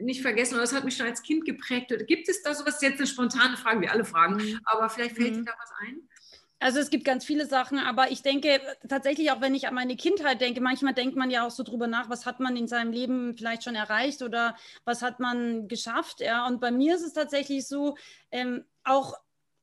nicht 0.00 0.22
vergessen 0.22 0.54
oder 0.54 0.62
das 0.62 0.72
hat 0.72 0.86
mich 0.86 0.96
schon 0.96 1.06
als 1.06 1.22
Kind 1.22 1.44
geprägt? 1.44 1.92
Oder 1.92 2.04
gibt 2.04 2.30
es 2.30 2.42
da 2.42 2.54
sowas? 2.54 2.80
Jetzt 2.80 3.00
eine 3.00 3.06
spontane 3.06 3.58
Frage, 3.58 3.82
wie 3.82 3.88
alle 3.88 4.06
fragen, 4.06 4.36
mhm. 4.36 4.60
aber 4.64 4.88
vielleicht 4.88 5.16
fällt 5.16 5.32
mhm. 5.32 5.38
dir 5.40 5.44
da 5.44 5.52
was 5.60 5.72
ein? 5.80 6.08
Also 6.62 6.78
es 6.78 6.90
gibt 6.90 7.06
ganz 7.06 7.24
viele 7.24 7.46
Sachen, 7.46 7.78
aber 7.78 8.10
ich 8.10 8.22
denke 8.22 8.60
tatsächlich 8.86 9.30
auch, 9.30 9.40
wenn 9.40 9.54
ich 9.54 9.66
an 9.66 9.74
meine 9.74 9.96
Kindheit 9.96 10.42
denke, 10.42 10.60
manchmal 10.60 10.92
denkt 10.92 11.16
man 11.16 11.30
ja 11.30 11.46
auch 11.46 11.50
so 11.50 11.62
drüber 11.62 11.86
nach, 11.86 12.10
was 12.10 12.26
hat 12.26 12.38
man 12.38 12.54
in 12.54 12.68
seinem 12.68 12.92
Leben 12.92 13.34
vielleicht 13.34 13.64
schon 13.64 13.74
erreicht 13.74 14.20
oder 14.20 14.54
was 14.84 15.00
hat 15.00 15.20
man 15.20 15.68
geschafft. 15.68 16.20
Ja, 16.20 16.46
und 16.46 16.60
bei 16.60 16.70
mir 16.70 16.96
ist 16.96 17.02
es 17.02 17.14
tatsächlich 17.14 17.66
so, 17.66 17.96
ähm, 18.30 18.66
auch, 18.84 19.14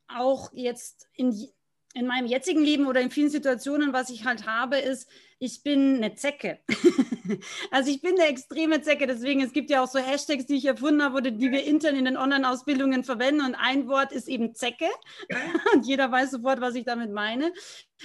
auch 0.07 0.51
jetzt 0.53 1.07
in, 1.13 1.47
in 1.93 2.07
meinem 2.07 2.25
jetzigen 2.25 2.63
Leben 2.63 2.87
oder 2.87 2.99
in 2.99 3.11
vielen 3.11 3.29
Situationen, 3.29 3.93
was 3.93 4.09
ich 4.09 4.25
halt 4.25 4.47
habe, 4.47 4.79
ist, 4.79 5.07
ich 5.39 5.61
bin 5.63 5.97
eine 5.97 6.15
Zecke. 6.15 6.59
also 7.71 7.91
ich 7.91 8.01
bin 8.01 8.19
eine 8.19 8.29
extreme 8.29 8.81
Zecke, 8.81 9.05
deswegen 9.05 9.41
es 9.41 9.53
gibt 9.53 9.69
ja 9.69 9.83
auch 9.83 9.87
so 9.87 9.99
Hashtags, 9.99 10.45
die 10.45 10.55
ich 10.55 10.65
erfunden 10.65 11.03
habe 11.03 11.17
oder 11.17 11.31
die 11.31 11.51
wir 11.51 11.63
intern 11.63 11.95
in 11.95 12.05
den 12.05 12.17
Online-Ausbildungen 12.17 13.03
verwenden 13.03 13.41
und 13.41 13.55
ein 13.55 13.87
Wort 13.87 14.11
ist 14.11 14.27
eben 14.27 14.55
Zecke 14.55 14.87
und 15.73 15.85
jeder 15.85 16.11
weiß 16.11 16.31
sofort, 16.31 16.61
was 16.61 16.75
ich 16.75 16.85
damit 16.85 17.11
meine. 17.11 17.51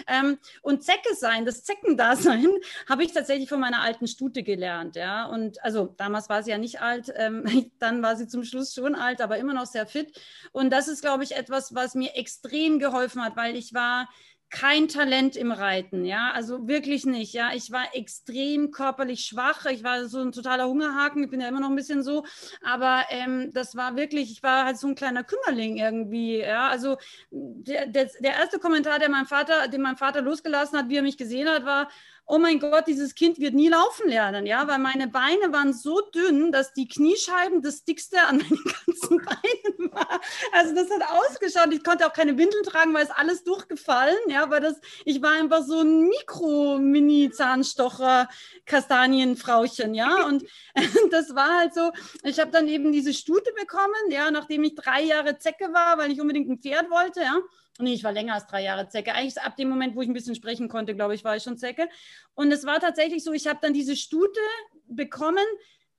Ähm, 0.06 0.38
und 0.62 0.82
Zecke 0.82 1.14
sein, 1.14 1.44
das 1.44 1.64
Zeckendasein, 1.64 2.48
habe 2.88 3.04
ich 3.04 3.12
tatsächlich 3.12 3.48
von 3.48 3.60
meiner 3.60 3.82
alten 3.82 4.06
Stute 4.06 4.42
gelernt, 4.42 4.96
ja. 4.96 5.26
Und 5.26 5.62
also 5.62 5.94
damals 5.98 6.28
war 6.28 6.42
sie 6.42 6.50
ja 6.50 6.58
nicht 6.58 6.80
alt, 6.80 7.12
ähm, 7.16 7.70
dann 7.78 8.02
war 8.02 8.16
sie 8.16 8.26
zum 8.26 8.44
Schluss 8.44 8.74
schon 8.74 8.94
alt, 8.94 9.20
aber 9.20 9.38
immer 9.38 9.54
noch 9.54 9.66
sehr 9.66 9.86
fit. 9.86 10.18
Und 10.52 10.70
das 10.70 10.88
ist, 10.88 11.02
glaube 11.02 11.24
ich, 11.24 11.36
etwas, 11.36 11.74
was 11.74 11.94
mir 11.94 12.16
extrem 12.16 12.78
geholfen 12.78 13.22
hat, 13.22 13.36
weil 13.36 13.56
ich 13.56 13.74
war 13.74 14.08
kein 14.52 14.86
Talent 14.86 15.34
im 15.34 15.50
Reiten, 15.50 16.04
ja, 16.04 16.30
also 16.32 16.68
wirklich 16.68 17.06
nicht, 17.06 17.32
ja. 17.32 17.52
Ich 17.54 17.72
war 17.72 17.94
extrem 17.94 18.70
körperlich 18.70 19.24
schwach, 19.24 19.64
ich 19.64 19.82
war 19.82 20.06
so 20.08 20.20
ein 20.20 20.30
totaler 20.30 20.68
Hungerhaken, 20.68 21.24
ich 21.24 21.30
bin 21.30 21.40
ja 21.40 21.48
immer 21.48 21.60
noch 21.60 21.70
ein 21.70 21.74
bisschen 21.74 22.02
so, 22.02 22.26
aber 22.62 23.06
ähm, 23.08 23.50
das 23.54 23.76
war 23.76 23.96
wirklich, 23.96 24.30
ich 24.30 24.42
war 24.42 24.66
halt 24.66 24.76
so 24.76 24.88
ein 24.88 24.94
kleiner 24.94 25.24
Kümmerling 25.24 25.78
irgendwie, 25.78 26.38
ja. 26.38 26.68
Also 26.68 26.98
der, 27.30 27.86
der, 27.86 28.10
der 28.20 28.34
erste 28.34 28.58
Kommentar, 28.58 28.98
der 28.98 29.08
mein 29.08 29.24
Vater, 29.24 29.68
den 29.68 29.80
mein 29.80 29.96
Vater 29.96 30.20
losgelassen 30.20 30.78
hat, 30.78 30.90
wie 30.90 30.96
er 30.96 31.02
mich 31.02 31.16
gesehen 31.16 31.48
hat, 31.48 31.64
war, 31.64 31.88
oh 32.26 32.38
mein 32.38 32.60
Gott, 32.60 32.86
dieses 32.86 33.14
Kind 33.14 33.38
wird 33.38 33.54
nie 33.54 33.68
laufen 33.68 34.08
lernen, 34.08 34.46
ja, 34.46 34.66
weil 34.66 34.78
meine 34.78 35.08
Beine 35.08 35.52
waren 35.52 35.74
so 35.74 36.00
dünn, 36.00 36.50
dass 36.52 36.72
die 36.72 36.88
Kniescheiben 36.88 37.60
das 37.62 37.84
dickste 37.84 38.22
an 38.22 38.38
meinen 38.38 38.64
ganzen 38.86 39.18
Beinen 39.18 39.92
war. 39.92 40.20
Also 40.52 40.74
das 40.74 40.90
hat 40.90 41.02
ausgeschaut. 41.10 41.72
Ich 41.72 41.84
konnte 41.84 42.06
auch 42.06 42.12
keine 42.12 42.36
Windeln 42.38 42.64
tragen, 42.64 42.94
weil 42.94 43.04
es 43.04 43.10
alles 43.10 43.42
durchgefallen, 43.44 44.16
ja, 44.28 44.48
weil 44.50 44.60
das, 44.60 44.80
ich 45.04 45.20
war 45.20 45.32
einfach 45.32 45.62
so 45.62 45.80
ein 45.80 46.08
Mikro-Mini-Zahnstocher, 46.08 48.28
Kastanienfrauchen, 48.66 49.94
ja, 49.94 50.26
und 50.26 50.44
das 51.10 51.34
war 51.34 51.58
halt 51.58 51.74
so, 51.74 51.90
ich 52.22 52.38
habe 52.40 52.50
dann 52.50 52.68
eben 52.68 52.92
diese 52.92 53.14
Stute 53.14 53.52
bekommen, 53.58 54.10
ja, 54.10 54.30
nachdem 54.30 54.64
ich 54.64 54.74
drei 54.74 55.02
Jahre 55.02 55.38
Zecke 55.38 55.72
war, 55.72 55.96
weil 55.98 56.12
ich 56.12 56.20
unbedingt 56.20 56.48
ein 56.48 56.60
Pferd 56.60 56.90
wollte, 56.90 57.20
ja. 57.20 57.40
Nee, 57.78 57.94
ich 57.94 58.04
war 58.04 58.12
länger 58.12 58.34
als 58.34 58.46
drei 58.46 58.62
Jahre 58.62 58.88
Zecke. 58.88 59.14
Eigentlich 59.14 59.40
ab 59.40 59.56
dem 59.56 59.68
Moment, 59.68 59.96
wo 59.96 60.02
ich 60.02 60.08
ein 60.08 60.12
bisschen 60.12 60.34
sprechen 60.34 60.68
konnte, 60.68 60.94
glaube 60.94 61.14
ich, 61.14 61.24
war 61.24 61.36
ich 61.36 61.42
schon 61.42 61.56
Zecke. 61.56 61.88
Und 62.34 62.52
es 62.52 62.64
war 62.64 62.80
tatsächlich 62.80 63.24
so, 63.24 63.32
ich 63.32 63.46
habe 63.46 63.60
dann 63.62 63.72
diese 63.72 63.96
Stute 63.96 64.40
bekommen, 64.86 65.44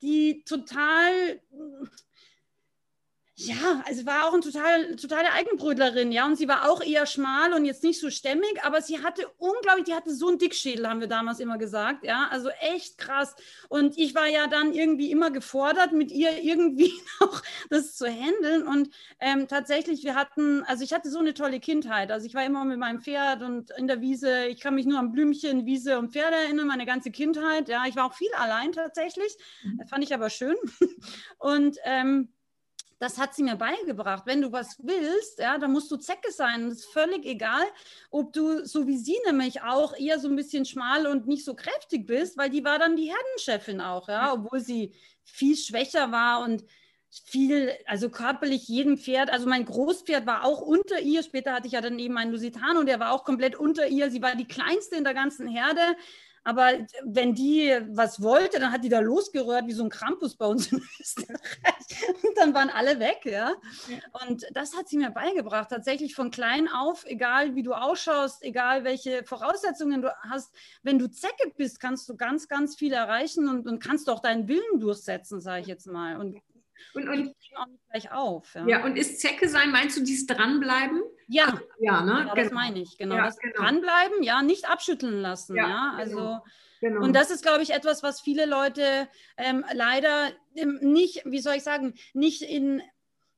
die 0.01 0.43
total 0.45 1.41
ja, 3.45 3.83
also 3.85 4.05
war 4.05 4.27
auch 4.27 4.33
eine 4.33 4.41
total, 4.41 4.95
totale 4.95 5.31
Eigenbrötlerin, 5.33 6.11
ja, 6.11 6.25
und 6.25 6.37
sie 6.37 6.47
war 6.47 6.69
auch 6.69 6.81
eher 6.81 7.05
schmal 7.05 7.53
und 7.53 7.65
jetzt 7.65 7.83
nicht 7.83 7.99
so 7.99 8.09
stämmig, 8.09 8.63
aber 8.63 8.81
sie 8.81 9.03
hatte 9.03 9.27
unglaublich, 9.37 9.85
die 9.85 9.93
hatte 9.93 10.13
so 10.13 10.29
einen 10.29 10.37
Dickschädel, 10.37 10.87
haben 10.87 10.99
wir 10.99 11.07
damals 11.07 11.39
immer 11.39 11.57
gesagt, 11.57 12.05
ja, 12.05 12.27
also 12.31 12.49
echt 12.61 12.97
krass. 12.97 13.35
Und 13.69 13.97
ich 13.97 14.15
war 14.15 14.27
ja 14.27 14.47
dann 14.47 14.73
irgendwie 14.73 15.11
immer 15.11 15.31
gefordert, 15.31 15.91
mit 15.91 16.11
ihr 16.11 16.41
irgendwie 16.41 16.93
noch 17.19 17.41
das 17.69 17.95
zu 17.95 18.07
handeln. 18.07 18.67
Und 18.67 18.89
ähm, 19.19 19.47
tatsächlich, 19.47 20.03
wir 20.03 20.15
hatten, 20.15 20.63
also 20.63 20.83
ich 20.83 20.93
hatte 20.93 21.09
so 21.09 21.19
eine 21.19 21.33
tolle 21.33 21.59
Kindheit, 21.59 22.11
also 22.11 22.25
ich 22.25 22.35
war 22.35 22.45
immer 22.45 22.65
mit 22.65 22.79
meinem 22.79 23.01
Pferd 23.01 23.41
und 23.41 23.71
in 23.77 23.87
der 23.87 24.01
Wiese, 24.01 24.45
ich 24.45 24.61
kann 24.61 24.75
mich 24.75 24.85
nur 24.85 24.99
an 24.99 25.11
Blümchen, 25.11 25.65
Wiese 25.65 25.99
und 25.99 26.13
Pferde 26.13 26.35
erinnern, 26.35 26.67
meine 26.67 26.85
ganze 26.85 27.11
Kindheit, 27.11 27.67
ja, 27.67 27.83
ich 27.87 27.95
war 27.95 28.05
auch 28.05 28.13
viel 28.13 28.31
allein 28.37 28.71
tatsächlich, 28.71 29.35
mhm. 29.63 29.77
das 29.79 29.89
fand 29.89 30.03
ich 30.03 30.13
aber 30.13 30.29
schön. 30.29 30.55
Und 31.39 31.77
ähm, 31.83 32.29
das 32.99 33.17
hat 33.17 33.35
sie 33.35 33.43
mir 33.43 33.55
beigebracht. 33.55 34.23
Wenn 34.25 34.41
du 34.41 34.51
was 34.51 34.77
willst, 34.81 35.39
ja, 35.39 35.57
dann 35.57 35.71
musst 35.71 35.91
du 35.91 35.97
Zecke 35.97 36.31
sein. 36.31 36.69
Das 36.69 36.79
ist 36.79 36.93
völlig 36.93 37.25
egal, 37.25 37.65
ob 38.11 38.33
du, 38.33 38.65
so 38.65 38.87
wie 38.87 38.97
sie 38.97 39.17
nämlich 39.25 39.61
auch, 39.61 39.95
eher 39.97 40.19
so 40.19 40.27
ein 40.27 40.35
bisschen 40.35 40.65
schmal 40.65 41.07
und 41.07 41.27
nicht 41.27 41.45
so 41.45 41.55
kräftig 41.55 42.05
bist, 42.05 42.37
weil 42.37 42.49
die 42.49 42.63
war 42.63 42.79
dann 42.79 42.95
die 42.95 43.11
Herdenchefin 43.11 43.81
auch, 43.81 44.07
ja, 44.07 44.33
obwohl 44.33 44.59
sie 44.59 44.93
viel 45.23 45.57
schwächer 45.57 46.11
war 46.11 46.43
und 46.43 46.63
viel, 47.25 47.71
also 47.85 48.09
körperlich 48.09 48.67
jedem 48.67 48.97
Pferd, 48.97 49.29
also 49.29 49.47
mein 49.47 49.65
Großpferd 49.65 50.25
war 50.25 50.45
auch 50.45 50.61
unter 50.61 50.99
ihr, 50.99 51.21
später 51.21 51.53
hatte 51.53 51.67
ich 51.67 51.73
ja 51.73 51.81
dann 51.81 51.99
eben 51.99 52.17
einen 52.17 52.31
Lusitano, 52.31 52.83
der 52.83 52.99
war 52.99 53.11
auch 53.11 53.23
komplett 53.23 53.55
unter 53.55 53.87
ihr, 53.87 54.09
sie 54.09 54.21
war 54.21 54.35
die 54.35 54.47
kleinste 54.47 54.95
in 54.95 55.03
der 55.03 55.13
ganzen 55.13 55.47
Herde, 55.47 55.95
aber 56.43 56.85
wenn 57.03 57.33
die 57.33 57.73
was 57.89 58.21
wollte, 58.21 58.59
dann 58.59 58.71
hat 58.71 58.83
die 58.83 58.89
da 58.89 58.99
losgerührt 58.99 59.67
wie 59.67 59.73
so 59.73 59.83
ein 59.83 59.89
Krampus 59.89 60.35
bei 60.35 60.45
uns 60.45 60.71
in 60.71 60.81
Österreich. 60.99 61.37
Und 62.23 62.37
dann 62.37 62.53
waren 62.53 62.69
alle 62.69 62.99
weg, 62.99 63.21
ja. 63.23 63.53
Und 64.27 64.45
das 64.51 64.75
hat 64.75 64.89
sie 64.89 64.97
mir 64.97 65.11
beigebracht. 65.11 65.69
Tatsächlich 65.69 66.15
von 66.15 66.31
klein 66.31 66.67
auf, 66.67 67.05
egal 67.05 67.55
wie 67.55 67.63
du 67.63 67.73
ausschaust, 67.73 68.43
egal 68.43 68.83
welche 68.83 69.23
Voraussetzungen 69.23 70.01
du 70.01 70.13
hast, 70.29 70.53
wenn 70.81 70.99
du 70.99 71.09
Zecke 71.09 71.51
bist, 71.55 71.79
kannst 71.79 72.09
du 72.09 72.17
ganz, 72.17 72.47
ganz 72.47 72.75
viel 72.75 72.93
erreichen 72.93 73.47
und, 73.47 73.67
und 73.67 73.79
kannst 73.79 74.09
auch 74.09 74.19
deinen 74.19 74.47
Willen 74.47 74.79
durchsetzen, 74.79 75.39
sage 75.39 75.61
ich 75.61 75.67
jetzt 75.67 75.87
mal. 75.87 76.17
Und 76.17 76.41
und, 76.93 77.07
und 77.07 77.33
auch 77.55 77.67
nicht 77.67 77.89
gleich 77.89 78.11
auf. 78.11 78.53
Ja. 78.55 78.67
ja, 78.67 78.85
und 78.85 78.97
ist 78.97 79.19
Zecke 79.19 79.47
sein, 79.47 79.71
meinst 79.71 79.97
du 79.97 80.01
dieses 80.01 80.27
Dranbleiben? 80.27 81.01
Ja, 81.27 81.59
ja, 81.79 82.01
ne? 82.01 82.11
Genau, 82.11 82.35
das 82.35 82.49
genau. 82.49 82.61
meine 82.61 82.79
ich. 82.79 82.97
Genau, 82.97 83.15
ja, 83.15 83.25
das 83.25 83.37
genau. 83.37 83.55
Dranbleiben, 83.55 84.23
ja, 84.23 84.41
nicht 84.41 84.69
abschütteln 84.69 85.21
lassen. 85.21 85.55
Ja, 85.55 85.67
ja? 85.67 85.93
also. 85.97 86.17
Genau. 86.17 86.43
Genau. 86.83 87.01
Und 87.01 87.13
das 87.13 87.31
ist, 87.31 87.43
glaube 87.43 87.63
ich, 87.63 87.69
etwas, 87.69 88.03
was 88.03 88.19
viele 88.19 88.45
Leute 88.45 89.07
ähm, 89.37 89.63
leider 89.71 90.33
ähm, 90.53 90.79
nicht, 90.81 91.23
wie 91.23 91.39
soll 91.39 91.55
ich 91.55 91.63
sagen, 91.63 91.93
nicht 92.13 92.41
in, 92.41 92.81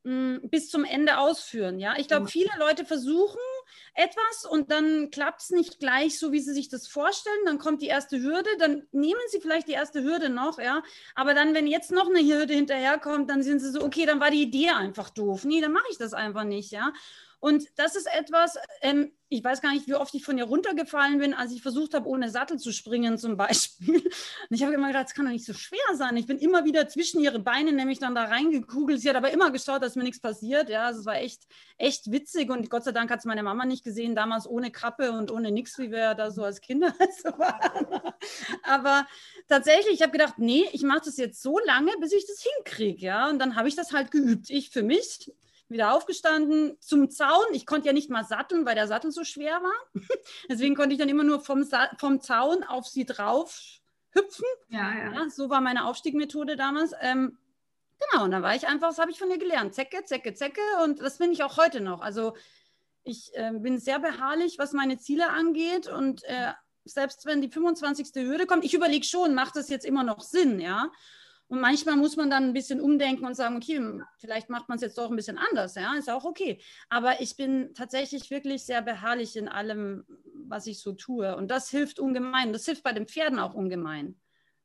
mh, 0.01 0.39
mm, 0.39 0.49
bis 0.49 0.71
zum 0.71 0.83
Ende 0.83 1.19
ausführen. 1.19 1.77
Ja, 1.77 1.93
ich 1.97 2.07
glaube, 2.07 2.27
viele 2.27 2.49
Leute 2.57 2.85
versuchen 2.85 3.37
etwas 3.93 4.45
und 4.49 4.71
dann 4.71 5.09
klappt 5.11 5.41
es 5.41 5.49
nicht 5.51 5.79
gleich 5.79 6.17
so, 6.19 6.31
wie 6.31 6.39
sie 6.39 6.53
sich 6.53 6.69
das 6.69 6.87
vorstellen. 6.87 7.45
Dann 7.45 7.59
kommt 7.59 7.81
die 7.81 7.87
erste 7.87 8.19
Hürde, 8.19 8.49
dann 8.57 8.87
nehmen 8.91 9.21
sie 9.29 9.39
vielleicht 9.39 9.67
die 9.67 9.73
erste 9.73 10.03
Hürde 10.03 10.29
noch, 10.29 10.59
ja. 10.59 10.83
Aber 11.13 11.33
dann, 11.33 11.53
wenn 11.53 11.67
jetzt 11.67 11.91
noch 11.91 12.09
eine 12.09 12.21
Hürde 12.21 12.53
hinterherkommt, 12.53 13.29
dann 13.29 13.43
sind 13.43 13.59
sie 13.59 13.71
so, 13.71 13.83
okay, 13.83 14.05
dann 14.05 14.19
war 14.19 14.31
die 14.31 14.41
Idee 14.41 14.69
einfach 14.69 15.09
doof. 15.09 15.45
Nee, 15.45 15.61
dann 15.61 15.71
mache 15.71 15.87
ich 15.91 15.97
das 15.97 16.13
einfach 16.13 16.43
nicht, 16.43 16.71
ja. 16.71 16.93
Und 17.39 17.65
das 17.75 17.95
ist 17.95 18.07
etwas, 18.13 18.57
ähm, 18.81 19.11
ich 19.29 19.43
weiß 19.43 19.61
gar 19.61 19.73
nicht, 19.73 19.87
wie 19.87 19.95
oft 19.95 20.13
ich 20.13 20.23
von 20.23 20.37
ihr 20.37 20.45
runtergefallen 20.45 21.17
bin, 21.17 21.33
als 21.33 21.51
ich 21.51 21.61
versucht 21.61 21.93
habe, 21.93 22.07
ohne 22.07 22.29
Sattel 22.29 22.57
zu 22.57 22.71
springen 22.71 23.17
zum 23.17 23.37
Beispiel. 23.37 23.95
Und 23.95 24.11
ich 24.49 24.63
habe 24.63 24.73
immer 24.73 24.87
gedacht, 24.87 25.05
das 25.05 25.13
kann 25.13 25.25
doch 25.25 25.31
nicht 25.31 25.45
so 25.45 25.53
schwer 25.53 25.79
sein. 25.95 26.15
Ich 26.17 26.27
bin 26.27 26.37
immer 26.37 26.63
wieder 26.63 26.87
zwischen 26.87 27.21
ihre 27.21 27.39
Beine 27.39 27.71
nämlich 27.71 27.99
dann 27.99 28.15
da 28.15 28.25
reingekugelt. 28.25 29.01
Sie 29.01 29.09
hat 29.09 29.15
aber 29.15 29.31
immer 29.31 29.51
geschaut, 29.51 29.81
dass 29.81 29.95
mir 29.95 30.03
nichts 30.03 30.21
passiert. 30.21 30.69
Ja, 30.69 30.85
also 30.85 30.99
es 30.99 31.05
war 31.05 31.15
echt, 31.15 31.43
echt 31.77 32.11
witzig 32.11 32.49
und 32.51 32.69
Gott 32.69 32.83
sei 32.83 32.91
Dank 32.91 33.09
hat 33.09 33.19
es 33.19 33.25
meine 33.25 33.43
Mama 33.43 33.65
nicht 33.65 33.83
gesehen, 33.83 34.15
damals 34.15 34.47
ohne 34.47 34.71
Kappe 34.71 35.11
und 35.11 35.31
ohne 35.31 35.51
nichts, 35.51 35.77
wie 35.79 35.91
wir 35.91 36.13
da 36.13 36.31
so 36.31 36.43
als 36.43 36.61
Kinder 36.61 36.93
so 37.23 37.29
waren. 37.37 38.13
Aber 38.63 39.07
tatsächlich, 39.47 39.95
ich 39.95 40.01
habe 40.01 40.11
gedacht, 40.11 40.35
nee, 40.37 40.65
ich 40.71 40.83
mache 40.83 41.01
das 41.05 41.17
jetzt 41.17 41.41
so 41.41 41.59
lange, 41.59 41.91
bis 41.99 42.13
ich 42.13 42.25
das 42.27 42.43
hinkriege. 42.43 43.05
Ja? 43.05 43.29
Und 43.29 43.39
dann 43.39 43.55
habe 43.55 43.67
ich 43.67 43.75
das 43.75 43.91
halt 43.91 44.11
geübt. 44.11 44.49
Ich 44.49 44.69
für 44.69 44.83
mich 44.83 45.31
wieder 45.67 45.93
aufgestanden 45.93 46.77
zum 46.79 47.09
Zaun. 47.09 47.45
Ich 47.53 47.65
konnte 47.65 47.87
ja 47.87 47.93
nicht 47.93 48.09
mal 48.09 48.23
satteln, 48.23 48.65
weil 48.65 48.75
der 48.75 48.87
Sattel 48.87 49.11
so 49.11 49.23
schwer 49.23 49.61
war. 49.61 50.01
Deswegen 50.49 50.75
konnte 50.75 50.93
ich 50.93 50.99
dann 50.99 51.09
immer 51.09 51.23
nur 51.23 51.39
vom, 51.39 51.67
vom 51.97 52.21
Zaun 52.21 52.63
auf 52.63 52.87
sie 52.87 53.05
drauf 53.05 53.79
hüpfen. 54.11 54.45
Ja, 54.69 54.93
ja. 54.93 55.13
ja 55.13 55.29
so 55.29 55.49
war 55.49 55.61
meine 55.61 55.85
Aufstiegmethode 55.85 56.55
damals. 56.55 56.93
Ähm, 57.01 57.37
genau, 58.11 58.25
und 58.25 58.31
da 58.31 58.41
war 58.41 58.55
ich 58.55 58.67
einfach, 58.67 58.89
das 58.89 58.99
habe 58.99 59.11
ich 59.11 59.19
von 59.19 59.31
ihr 59.31 59.39
gelernt. 59.39 59.73
Zecke, 59.73 60.03
Zecke, 60.03 60.33
Zecke. 60.33 60.61
Und 60.83 61.01
das 61.01 61.17
bin 61.17 61.31
ich 61.31 61.43
auch 61.43 61.57
heute 61.57 61.81
noch. 61.81 62.01
Also 62.01 62.35
ich 63.03 63.31
äh, 63.33 63.51
bin 63.53 63.79
sehr 63.79 63.99
beharrlich, 63.99 64.57
was 64.59 64.73
meine 64.73 64.97
Ziele 64.97 65.29
angeht. 65.29 65.87
Und 65.87 66.23
äh, 66.25 66.53
selbst 66.85 67.25
wenn 67.25 67.41
die 67.41 67.49
25. 67.49 68.09
Hürde 68.15 68.45
kommt, 68.45 68.63
ich 68.65 68.73
überlege 68.73 69.05
schon, 69.05 69.33
macht 69.33 69.55
das 69.55 69.69
jetzt 69.69 69.85
immer 69.85 70.03
noch 70.03 70.21
Sinn, 70.21 70.59
ja? 70.59 70.91
Und 71.47 71.61
manchmal 71.61 71.95
muss 71.95 72.15
man 72.15 72.29
dann 72.29 72.45
ein 72.45 72.53
bisschen 72.53 72.81
umdenken 72.81 73.25
und 73.25 73.35
sagen, 73.35 73.55
okay, 73.55 73.79
vielleicht 74.17 74.49
macht 74.49 74.67
man 74.67 74.77
es 74.77 74.81
jetzt 74.81 74.97
doch 74.97 75.11
ein 75.11 75.15
bisschen 75.15 75.37
anders, 75.37 75.75
ja, 75.75 75.93
ist 75.95 76.09
auch 76.09 76.25
okay. 76.25 76.59
Aber 76.89 77.21
ich 77.21 77.35
bin 77.35 77.73
tatsächlich 77.75 78.31
wirklich 78.31 78.63
sehr 78.63 78.81
beharrlich 78.81 79.35
in 79.35 79.47
allem, 79.47 80.05
was 80.47 80.65
ich 80.65 80.79
so 80.79 80.93
tue. 80.93 81.35
Und 81.35 81.49
das 81.51 81.69
hilft 81.69 81.99
ungemein. 81.99 82.51
Das 82.51 82.65
hilft 82.65 82.83
bei 82.83 82.93
den 82.93 83.07
Pferden 83.07 83.39
auch 83.39 83.53
ungemein. 83.53 84.19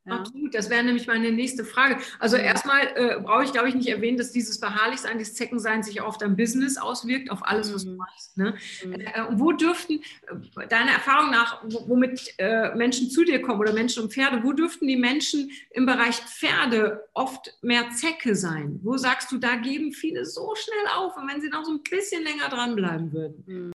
Ja. 0.07 0.15
Absolut, 0.15 0.55
das 0.55 0.71
wäre 0.71 0.83
nämlich 0.83 1.07
meine 1.07 1.31
nächste 1.31 1.63
Frage. 1.63 1.99
Also 2.19 2.37
erstmal 2.37 2.87
äh, 2.95 3.21
brauche 3.21 3.45
ich, 3.45 3.53
glaube 3.53 3.69
ich, 3.69 3.75
nicht 3.75 3.89
erwähnen, 3.89 4.17
dass 4.17 4.33
dieses 4.33 4.59
Beharrlichsein, 4.59 5.19
dieses 5.19 5.35
Zeckensein 5.35 5.83
sich 5.83 6.01
auf 6.01 6.17
dein 6.17 6.37
Business 6.37 6.79
auswirkt, 6.79 7.31
auf 7.31 7.45
alles, 7.45 7.75
was 7.75 7.85
du 7.85 7.91
mhm. 7.91 7.97
machst. 7.99 8.39
Ne? 8.39 8.55
Mhm. 8.83 8.93
Äh, 8.95 9.09
wo 9.33 9.53
dürften, 9.53 10.01
äh, 10.57 10.67
deiner 10.69 10.93
Erfahrung 10.93 11.31
nach, 11.31 11.63
womit 11.87 12.35
äh, 12.39 12.75
Menschen 12.75 13.11
zu 13.11 13.25
dir 13.25 13.43
kommen 13.43 13.61
oder 13.61 13.75
Menschen 13.75 14.05
und 14.05 14.13
Pferde, 14.13 14.43
wo 14.43 14.53
dürften 14.55 14.87
die 14.89 14.97
Menschen 14.97 15.51
im 15.71 15.85
Bereich 15.85 16.17
Pferde 16.17 17.05
oft 17.13 17.59
mehr 17.61 17.91
Zecke 17.91 18.35
sein? 18.35 18.81
Wo 18.83 18.97
sagst 18.97 19.31
du, 19.31 19.37
da 19.37 19.57
geben 19.57 19.93
viele 19.93 20.25
so 20.25 20.55
schnell 20.55 20.95
auf 20.97 21.15
und 21.19 21.29
wenn 21.31 21.43
sie 21.43 21.51
noch 21.51 21.65
so 21.67 21.73
ein 21.73 21.83
bisschen 21.83 22.25
länger 22.25 22.49
dranbleiben 22.49 23.13
würden? 23.13 23.45
Mhm. 23.47 23.69